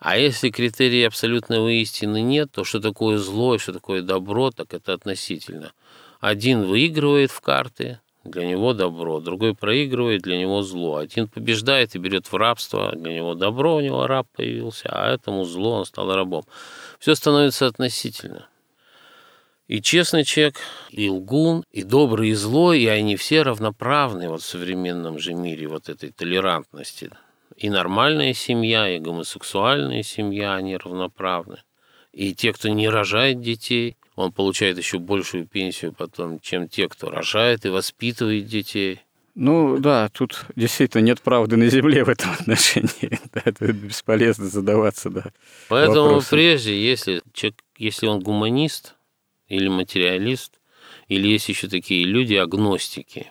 А 0.00 0.16
если 0.16 0.50
критерия 0.50 1.08
абсолютного 1.08 1.68
истины 1.68 2.22
нет, 2.22 2.50
то 2.52 2.64
что 2.64 2.80
такое 2.80 3.18
зло 3.18 3.58
что 3.58 3.72
такое 3.72 4.02
добро, 4.02 4.50
так 4.50 4.74
это 4.74 4.92
относительно. 4.92 5.72
Один 6.20 6.64
выигрывает 6.64 7.30
в 7.30 7.40
карты, 7.40 8.00
для 8.24 8.46
него 8.46 8.74
добро, 8.74 9.20
другой 9.20 9.54
проигрывает, 9.54 10.22
для 10.22 10.36
него 10.36 10.62
зло. 10.62 10.96
Один 10.96 11.28
побеждает 11.28 11.94
и 11.94 11.98
берет 11.98 12.30
в 12.30 12.34
рабство, 12.36 12.92
для 12.94 13.12
него 13.14 13.34
добро, 13.34 13.76
у 13.76 13.80
него 13.80 14.06
раб 14.06 14.26
появился, 14.36 14.88
а 14.90 15.12
этому 15.12 15.44
зло 15.44 15.78
он 15.78 15.84
стал 15.84 16.14
рабом. 16.14 16.44
Все 16.98 17.14
становится 17.14 17.66
относительно. 17.66 18.48
И 19.68 19.82
честный 19.82 20.24
человек, 20.24 20.56
и 20.90 21.10
лгун, 21.10 21.62
и 21.70 21.82
добрый, 21.82 22.30
и 22.30 22.34
злой, 22.34 22.80
и 22.80 22.86
они 22.86 23.16
все 23.16 23.42
равноправны 23.42 24.30
вот 24.30 24.40
в 24.40 24.46
современном 24.46 25.18
же 25.18 25.34
мире 25.34 25.68
вот 25.68 25.90
этой 25.90 26.10
толерантности. 26.10 27.10
И 27.54 27.68
нормальная 27.68 28.32
семья, 28.32 28.88
и 28.88 28.98
гомосексуальная 28.98 30.02
семья, 30.02 30.54
они 30.54 30.76
равноправны. 30.76 31.58
И 32.14 32.34
те, 32.34 32.54
кто 32.54 32.70
не 32.70 32.88
рожает 32.88 33.42
детей, 33.42 33.98
он 34.16 34.32
получает 34.32 34.78
еще 34.78 34.98
большую 34.98 35.46
пенсию 35.46 35.92
потом, 35.92 36.40
чем 36.40 36.66
те, 36.66 36.88
кто 36.88 37.10
рожает 37.10 37.66
и 37.66 37.68
воспитывает 37.68 38.46
детей. 38.46 39.02
Ну 39.34 39.78
да, 39.78 40.08
тут 40.08 40.46
действительно 40.56 41.02
нет 41.02 41.20
правды 41.20 41.56
на 41.56 41.68
земле 41.68 42.04
в 42.04 42.08
этом 42.08 42.30
отношении. 42.32 43.20
Да, 43.34 43.42
это 43.44 43.70
бесполезно 43.72 44.46
задаваться, 44.46 45.10
да. 45.10 45.26
Поэтому 45.68 46.06
вопросом. 46.06 46.30
прежде, 46.30 46.82
если 46.82 47.22
человек, 47.34 47.62
если 47.76 48.06
он 48.06 48.20
гуманист 48.20 48.94
или 49.48 49.68
материалист, 49.68 50.60
или 51.08 51.28
есть 51.28 51.48
еще 51.48 51.68
такие 51.68 52.04
люди, 52.04 52.34
агностики, 52.34 53.30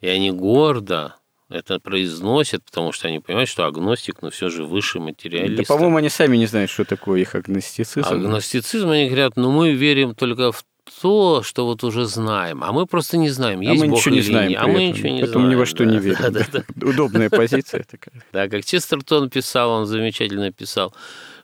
и 0.00 0.08
они 0.08 0.30
гордо 0.30 1.16
это 1.50 1.78
произносят, 1.78 2.64
потому 2.64 2.92
что 2.92 3.08
они 3.08 3.20
понимают, 3.20 3.48
что 3.48 3.66
агностик, 3.66 4.22
но 4.22 4.30
все 4.30 4.48
же 4.48 4.64
выше 4.64 4.98
материалиста. 4.98 5.62
Да, 5.62 5.74
по-моему, 5.74 5.98
они 5.98 6.08
сами 6.08 6.36
не 6.36 6.46
знают, 6.46 6.70
что 6.70 6.84
такое 6.84 7.20
их 7.20 7.34
агностицизм. 7.34 8.06
Агностицизм, 8.06 8.88
они 8.90 9.06
говорят, 9.06 9.36
ну 9.36 9.50
мы 9.50 9.72
верим 9.72 10.14
только 10.14 10.52
в 10.52 10.64
то, 11.00 11.42
что 11.42 11.64
вот 11.66 11.82
уже 11.84 12.06
знаем, 12.06 12.62
а 12.62 12.72
мы 12.72 12.86
просто 12.86 13.16
не 13.16 13.30
знаем, 13.30 13.60
есть 13.60 13.82
а 13.82 13.84
мы 13.84 13.90
Бог 13.90 13.98
ничего 13.98 14.14
не 14.14 14.20
знаем 14.20 14.50
нет. 14.50 14.60
А 14.60 14.66
мы 14.66 14.72
этом. 14.72 14.86
ничего 14.86 15.08
не 15.08 15.20
Поэтому 15.20 15.44
знаем. 15.44 15.50
ни 15.50 15.54
во 15.54 15.66
что 15.66 15.84
да, 15.84 15.90
не 15.90 15.98
верим. 15.98 16.18
да. 16.20 16.30
да, 16.30 16.46
да. 16.52 16.86
Удобная 16.86 17.30
позиция 17.30 17.84
такая. 17.84 18.22
Да, 18.32 18.48
как 18.48 18.64
Честертон 18.64 19.30
писал, 19.30 19.70
он 19.70 19.86
замечательно 19.86 20.52
писал, 20.52 20.94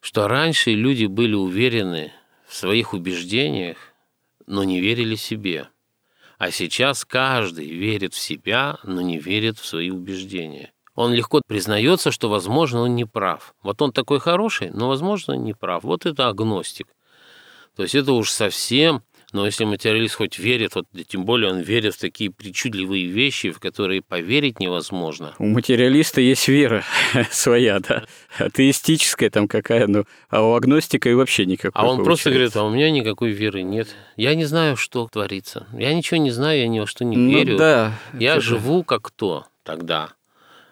что 0.01 0.29
раньше 0.29 0.73
люди 0.73 1.07
были 1.07 1.35
уверены 1.35 2.13
в 2.47 2.55
своих 2.55 2.93
убеждениях, 2.93 3.77
но 4.51 4.65
не 4.65 4.81
верили 4.81 5.15
себе. 5.15 5.69
А 6.37 6.51
сейчас 6.51 7.05
каждый 7.05 7.71
верит 7.71 8.15
в 8.15 8.19
себя, 8.19 8.79
но 8.83 9.01
не 9.01 9.19
верит 9.19 9.59
в 9.59 9.65
свои 9.65 9.91
убеждения. 9.91 10.73
Он 10.95 11.13
легко 11.13 11.41
признается, 11.47 12.11
что, 12.11 12.29
возможно, 12.29 12.81
он 12.81 12.97
не 12.97 13.05
прав. 13.05 13.55
Вот 13.63 13.81
он 13.81 13.93
такой 13.93 14.19
хороший, 14.19 14.71
но, 14.71 14.89
возможно, 14.89 15.35
не 15.35 15.55
прав. 15.55 15.85
Вот 15.85 16.05
это 16.05 16.29
агностик. 16.29 16.89
То 17.77 17.85
есть 17.85 17.95
это 17.95 18.13
уж 18.13 18.31
совсем 18.31 19.03
но 19.33 19.47
если 19.47 19.65
материалист 19.65 20.17
хоть 20.17 20.39
верит, 20.39 20.75
вот, 20.75 20.87
тем 21.09 21.25
более 21.25 21.51
он 21.51 21.61
верит 21.61 21.95
в 21.95 21.99
такие 21.99 22.31
причудливые 22.31 23.07
вещи, 23.07 23.51
в 23.51 23.59
которые 23.59 24.03
поверить 24.03 24.61
невозможно. 24.61 25.35
У 25.39 25.47
материалиста 25.47 26.21
есть 26.21 26.49
вера 26.49 26.85
своя, 27.31 27.81
да, 27.81 28.05
атеистическая 28.39 29.31
там 29.31 29.49
какая, 29.49 29.87
ну, 29.87 30.05
а 30.29 30.43
у 30.43 30.55
агностика 30.55 31.09
и 31.09 31.15
вообще 31.15 31.47
никакой. 31.47 31.81
А 31.81 31.87
он 31.87 32.05
просто 32.05 32.31
получается. 32.31 32.31
говорит, 32.31 32.57
а 32.57 32.65
у 32.65 32.71
меня 32.71 32.91
никакой 32.91 33.31
веры 33.31 33.63
нет. 33.63 33.89
Я 34.17 34.35
не 34.35 34.45
знаю, 34.45 34.77
что 34.77 35.09
творится. 35.09 35.67
Я 35.73 35.95
ничего 35.95 36.19
не 36.19 36.31
знаю, 36.31 36.61
я 36.61 36.69
ни 36.69 36.81
во 36.81 36.87
что 36.87 37.05
не 37.05 37.17
ну, 37.17 37.31
верю. 37.31 37.57
да. 37.57 37.95
Я 38.13 38.41
живу 38.41 38.85
как 38.85 39.03
кто 39.03 39.47
тогда. 39.63 40.13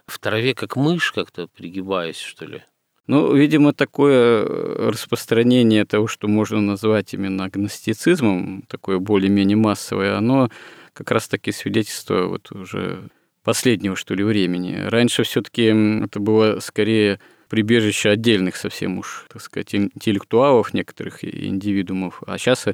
В 0.07 0.19
траве 0.19 0.55
как 0.55 0.77
мышь 0.77 1.13
как-то 1.13 1.49
пригибаюсь, 1.49 2.19
что 2.19 2.47
ли. 2.47 2.63
Ну, 3.09 3.35
видимо, 3.35 3.73
такое 3.73 4.45
э, 4.45 4.91
распространение 4.91 5.87
того, 5.87 6.07
что 6.07 6.29
можно 6.29 6.61
назвать 6.61 7.15
именно 7.15 7.45
агностицизмом, 7.45 8.65
такое 8.69 8.99
более-менее 8.99 9.57
массовое, 9.57 10.17
оно 10.17 10.51
как 10.93 11.11
раз-таки 11.11 11.51
свидетельство 11.51 12.25
вот 12.25 12.53
уже 12.53 13.09
последнего, 13.43 13.97
что 13.97 14.15
ли, 14.15 14.23
времени. 14.23 14.77
Раньше 14.77 15.23
все 15.23 15.41
таки 15.41 15.65
это 16.05 16.21
было 16.21 16.61
скорее 16.61 17.19
прибежище 17.49 18.11
отдельных 18.11 18.57
совсем 18.57 18.99
уж, 18.99 19.25
так 19.33 19.41
сказать, 19.41 19.75
интеллектуалов 19.75 20.75
некоторых 20.75 21.25
индивидуумов, 21.25 22.23
а 22.27 22.37
сейчас 22.37 22.67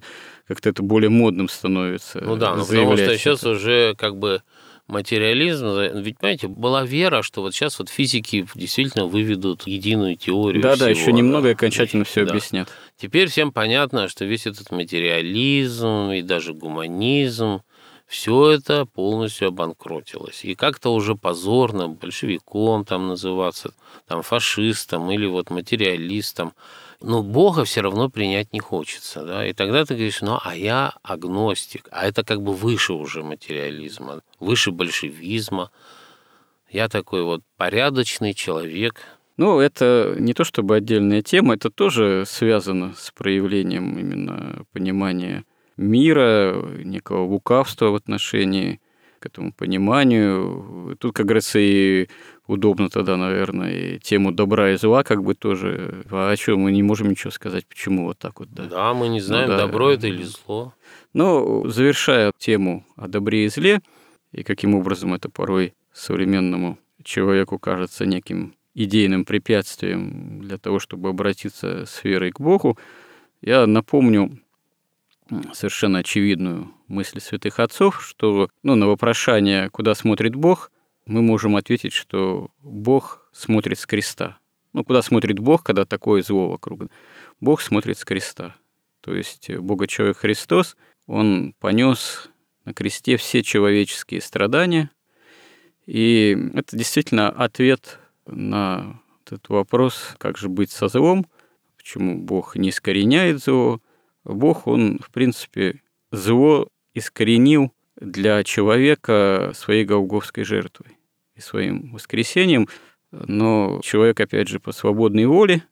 как-то 0.48 0.70
это 0.70 0.82
более 0.82 1.10
модным 1.10 1.48
становится. 1.48 2.20
Ну 2.20 2.34
да, 2.34 2.56
ну 2.56 2.66
потому 2.66 2.96
что 2.96 3.16
сейчас 3.16 3.40
это. 3.40 3.50
уже 3.50 3.94
как 3.96 4.16
бы 4.16 4.42
материализм, 4.86 5.66
ведь, 6.02 6.18
понимаете, 6.18 6.48
была 6.48 6.84
вера, 6.84 7.22
что 7.22 7.40
вот 7.40 7.54
сейчас 7.54 7.78
вот 7.78 7.88
физики 7.88 8.46
действительно 8.54 9.06
выведут 9.06 9.66
единую 9.66 10.16
теорию 10.16 10.62
Да-да, 10.62 10.76
всего, 10.76 10.88
еще 10.90 11.12
немного 11.12 11.44
да. 11.44 11.48
и 11.50 11.52
окончательно 11.52 12.04
все 12.04 12.24
Да. 12.24 12.32
объяснят. 12.32 12.68
Теперь 12.96 13.28
всем 13.28 13.52
понятно, 13.52 14.08
что 14.08 14.24
весь 14.24 14.46
этот 14.46 14.70
материализм 14.70 16.10
и 16.10 16.22
даже 16.22 16.52
гуманизм, 16.54 17.62
все 18.06 18.50
это 18.50 18.84
полностью 18.84 19.48
обанкротилось. 19.48 20.44
И 20.44 20.54
как-то 20.54 20.90
уже 20.94 21.14
позорно 21.14 21.88
большевиком 21.88 22.84
там 22.84 23.08
называться, 23.08 23.74
там 24.06 24.22
фашистом 24.22 25.10
или 25.10 25.26
вот 25.26 25.50
материалистом. 25.50 26.52
Но 27.06 27.22
Бога 27.22 27.64
все 27.64 27.82
равно 27.82 28.08
принять 28.08 28.54
не 28.54 28.60
хочется. 28.60 29.24
Да? 29.24 29.46
И 29.46 29.52
тогда 29.52 29.84
ты 29.84 29.94
говоришь, 29.94 30.22
ну 30.22 30.38
а 30.42 30.56
я 30.56 30.94
агностик. 31.02 31.86
А 31.90 32.06
это 32.06 32.24
как 32.24 32.40
бы 32.40 32.54
выше 32.54 32.94
уже 32.94 33.22
материализма, 33.22 34.22
выше 34.40 34.70
большевизма. 34.70 35.70
Я 36.70 36.88
такой 36.88 37.22
вот 37.22 37.42
порядочный 37.58 38.32
человек, 38.32 39.04
Ну, 39.36 39.58
это 39.58 40.14
не 40.18 40.32
то 40.32 40.44
чтобы 40.44 40.76
отдельная 40.76 41.20
тема, 41.20 41.54
это 41.54 41.68
тоже 41.68 42.24
связано 42.26 42.94
с 42.96 43.10
проявлением 43.10 43.98
именно 43.98 44.64
понимания 44.72 45.44
мира, 45.76 46.54
некого 46.84 47.26
лукавства 47.26 47.90
в 47.90 47.96
отношении 47.96 48.80
к 49.18 49.26
этому 49.26 49.52
пониманию. 49.52 50.96
Тут, 51.00 51.14
как 51.14 51.26
говорится, 51.26 51.58
и 51.58 52.08
удобно 52.46 52.90
тогда, 52.90 53.16
наверное, 53.16 53.72
и 53.72 53.98
тему 53.98 54.32
добра 54.32 54.72
и 54.72 54.76
зла 54.76 55.02
как 55.02 55.22
бы 55.22 55.34
тоже. 55.34 56.04
А 56.10 56.30
о 56.30 56.36
чем 56.36 56.60
мы 56.60 56.72
не 56.72 56.82
можем 56.82 57.10
ничего 57.10 57.30
сказать, 57.30 57.66
почему 57.66 58.04
вот 58.04 58.18
так 58.18 58.40
вот, 58.40 58.50
да. 58.52 58.64
Да, 58.64 58.94
мы 58.94 59.08
не 59.08 59.20
знаем, 59.20 59.48
да. 59.48 59.58
добро 59.58 59.90
это 59.90 60.06
или 60.06 60.22
зло. 60.22 60.74
Но 61.12 61.68
завершая 61.68 62.32
тему 62.38 62.84
о 62.96 63.08
добре 63.08 63.46
и 63.46 63.48
зле, 63.48 63.80
и 64.32 64.42
каким 64.42 64.74
образом 64.74 65.14
это 65.14 65.28
порой 65.28 65.74
современному 65.92 66.78
человеку 67.02 67.58
кажется 67.58 68.04
неким 68.04 68.54
идейным 68.74 69.24
препятствием 69.24 70.40
для 70.40 70.58
того, 70.58 70.80
чтобы 70.80 71.10
обратиться 71.10 71.86
с 71.86 72.02
верой 72.02 72.32
к 72.32 72.40
Богу, 72.40 72.76
я 73.40 73.66
напомню 73.66 74.40
совершенно 75.52 76.00
очевидную 76.00 76.72
мысль 76.88 77.20
святых 77.20 77.60
отцов, 77.60 78.04
что 78.04 78.48
ну, 78.62 78.74
на 78.74 78.86
вопрошание, 78.86 79.70
куда 79.70 79.94
смотрит 79.94 80.34
Бог, 80.34 80.70
мы 81.06 81.22
можем 81.22 81.56
ответить, 81.56 81.92
что 81.92 82.50
Бог 82.62 83.28
смотрит 83.32 83.78
с 83.78 83.86
креста. 83.86 84.38
Ну, 84.72 84.84
куда 84.84 85.02
смотрит 85.02 85.38
Бог, 85.38 85.62
когда 85.62 85.84
такое 85.84 86.22
зло 86.22 86.48
вокруг? 86.48 86.90
Бог 87.40 87.60
смотрит 87.60 87.98
с 87.98 88.04
креста. 88.04 88.56
То 89.00 89.14
есть 89.14 89.50
Бога-человек 89.50 90.16
Христос, 90.16 90.76
Он 91.06 91.54
понес 91.60 92.30
на 92.64 92.72
кресте 92.72 93.16
все 93.16 93.42
человеческие 93.42 94.20
страдания, 94.20 94.90
и 95.86 96.36
это 96.54 96.76
действительно 96.76 97.28
ответ 97.28 97.98
на 98.26 99.00
этот 99.24 99.48
вопрос, 99.50 100.14
как 100.18 100.38
же 100.38 100.48
быть 100.48 100.70
со 100.70 100.88
злом, 100.88 101.26
почему 101.76 102.18
Бог 102.18 102.56
не 102.56 102.70
искореняет 102.70 103.42
зло. 103.42 103.80
Бог, 104.24 104.66
Он, 104.66 104.98
в 104.98 105.10
принципе, 105.10 105.82
зло 106.10 106.68
искоренил 106.94 107.72
для 108.00 108.42
человека 108.44 109.52
своей 109.54 109.84
голговской 109.84 110.44
жертвой 110.44 110.98
и 111.34 111.40
своим 111.40 111.92
воскресением, 111.92 112.68
но 113.10 113.80
человек, 113.82 114.20
опять 114.20 114.48
же, 114.48 114.60
по 114.60 114.72
свободной 114.72 115.26
воле, 115.26 115.62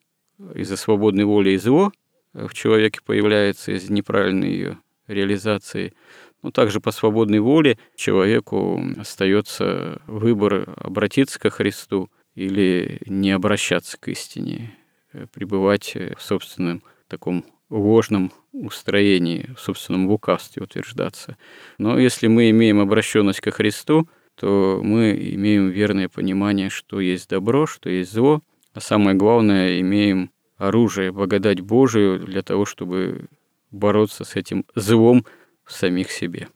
из-за 0.54 0.76
свободной 0.76 1.24
воли 1.24 1.50
и 1.50 1.56
зло 1.56 1.92
в 2.32 2.52
человеке 2.54 3.00
появляется 3.04 3.72
из 3.72 3.90
неправильной 3.90 4.50
ее 4.50 4.78
реализации, 5.06 5.94
но 6.42 6.50
также 6.50 6.80
по 6.80 6.90
свободной 6.90 7.40
воле 7.40 7.78
человеку 7.94 8.82
остается 8.98 10.00
выбор 10.06 10.74
обратиться 10.76 11.38
ко 11.38 11.50
Христу 11.50 12.10
или 12.34 13.00
не 13.06 13.30
обращаться 13.30 13.98
к 13.98 14.08
истине, 14.08 14.76
э, 15.12 15.26
пребывать 15.32 15.94
в 15.94 16.22
собственном 16.22 16.82
таком 17.08 17.44
ложном 17.76 18.32
устроении, 18.52 19.50
в 19.56 19.60
собственном 19.60 20.08
лукавстве 20.08 20.62
утверждаться. 20.62 21.36
Но 21.78 21.98
если 21.98 22.26
мы 22.26 22.50
имеем 22.50 22.80
обращенность 22.80 23.40
ко 23.40 23.50
Христу, 23.50 24.08
то 24.34 24.80
мы 24.82 25.12
имеем 25.12 25.70
верное 25.70 26.08
понимание, 26.08 26.70
что 26.70 27.00
есть 27.00 27.28
добро, 27.28 27.66
что 27.66 27.88
есть 27.88 28.12
зло, 28.12 28.40
а 28.74 28.80
самое 28.80 29.16
главное, 29.16 29.80
имеем 29.80 30.30
оружие, 30.56 31.12
благодать 31.12 31.60
Божию 31.60 32.20
для 32.20 32.42
того, 32.42 32.64
чтобы 32.64 33.26
бороться 33.70 34.24
с 34.24 34.36
этим 34.36 34.64
злом 34.74 35.24
в 35.64 35.72
самих 35.72 36.10
себе. 36.10 36.48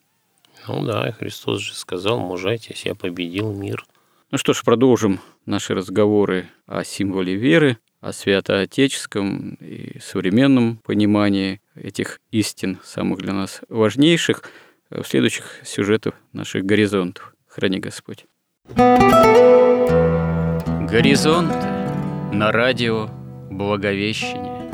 Ну 0.69 0.85
да, 0.85 1.13
Христос 1.13 1.61
же 1.61 1.75
сказал, 1.75 2.19
мужайтесь, 2.19 2.87
я 2.87 2.95
победил 2.95 3.53
мир. 3.53 3.85
Ну 4.31 4.39
что 4.39 4.53
ж, 4.53 4.63
продолжим 4.65 5.21
наши 5.45 5.75
разговоры 5.75 6.49
о 6.67 6.83
символе 6.83 7.37
веры, 7.37 7.79
о 8.07 8.13
святоотеческом 8.13 9.59
и 9.61 9.99
современном 9.99 10.77
понимании 10.77 11.61
этих 11.75 12.21
истин, 12.31 12.79
самых 12.85 13.19
для 13.19 13.33
нас 13.33 13.63
важнейших, 13.69 14.45
в 14.91 15.03
следующих 15.03 15.61
сюжетах 15.65 16.15
наших 16.33 16.65
горизонтов. 16.65 17.35
Храни 17.49 17.81
Господь. 17.81 18.27
Горизонты 20.89 21.67
на 22.33 22.53
радио 22.53 23.09
Благовещение. 23.51 24.71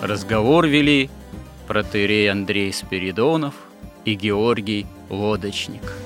Разговор 0.00 0.68
вели 0.68 1.10
протеерей 1.66 2.30
Андрей 2.30 2.72
Спиридонов 2.72 3.54
и 4.04 4.14
Георгий 4.14 4.86
Лодочник– 5.10 5.82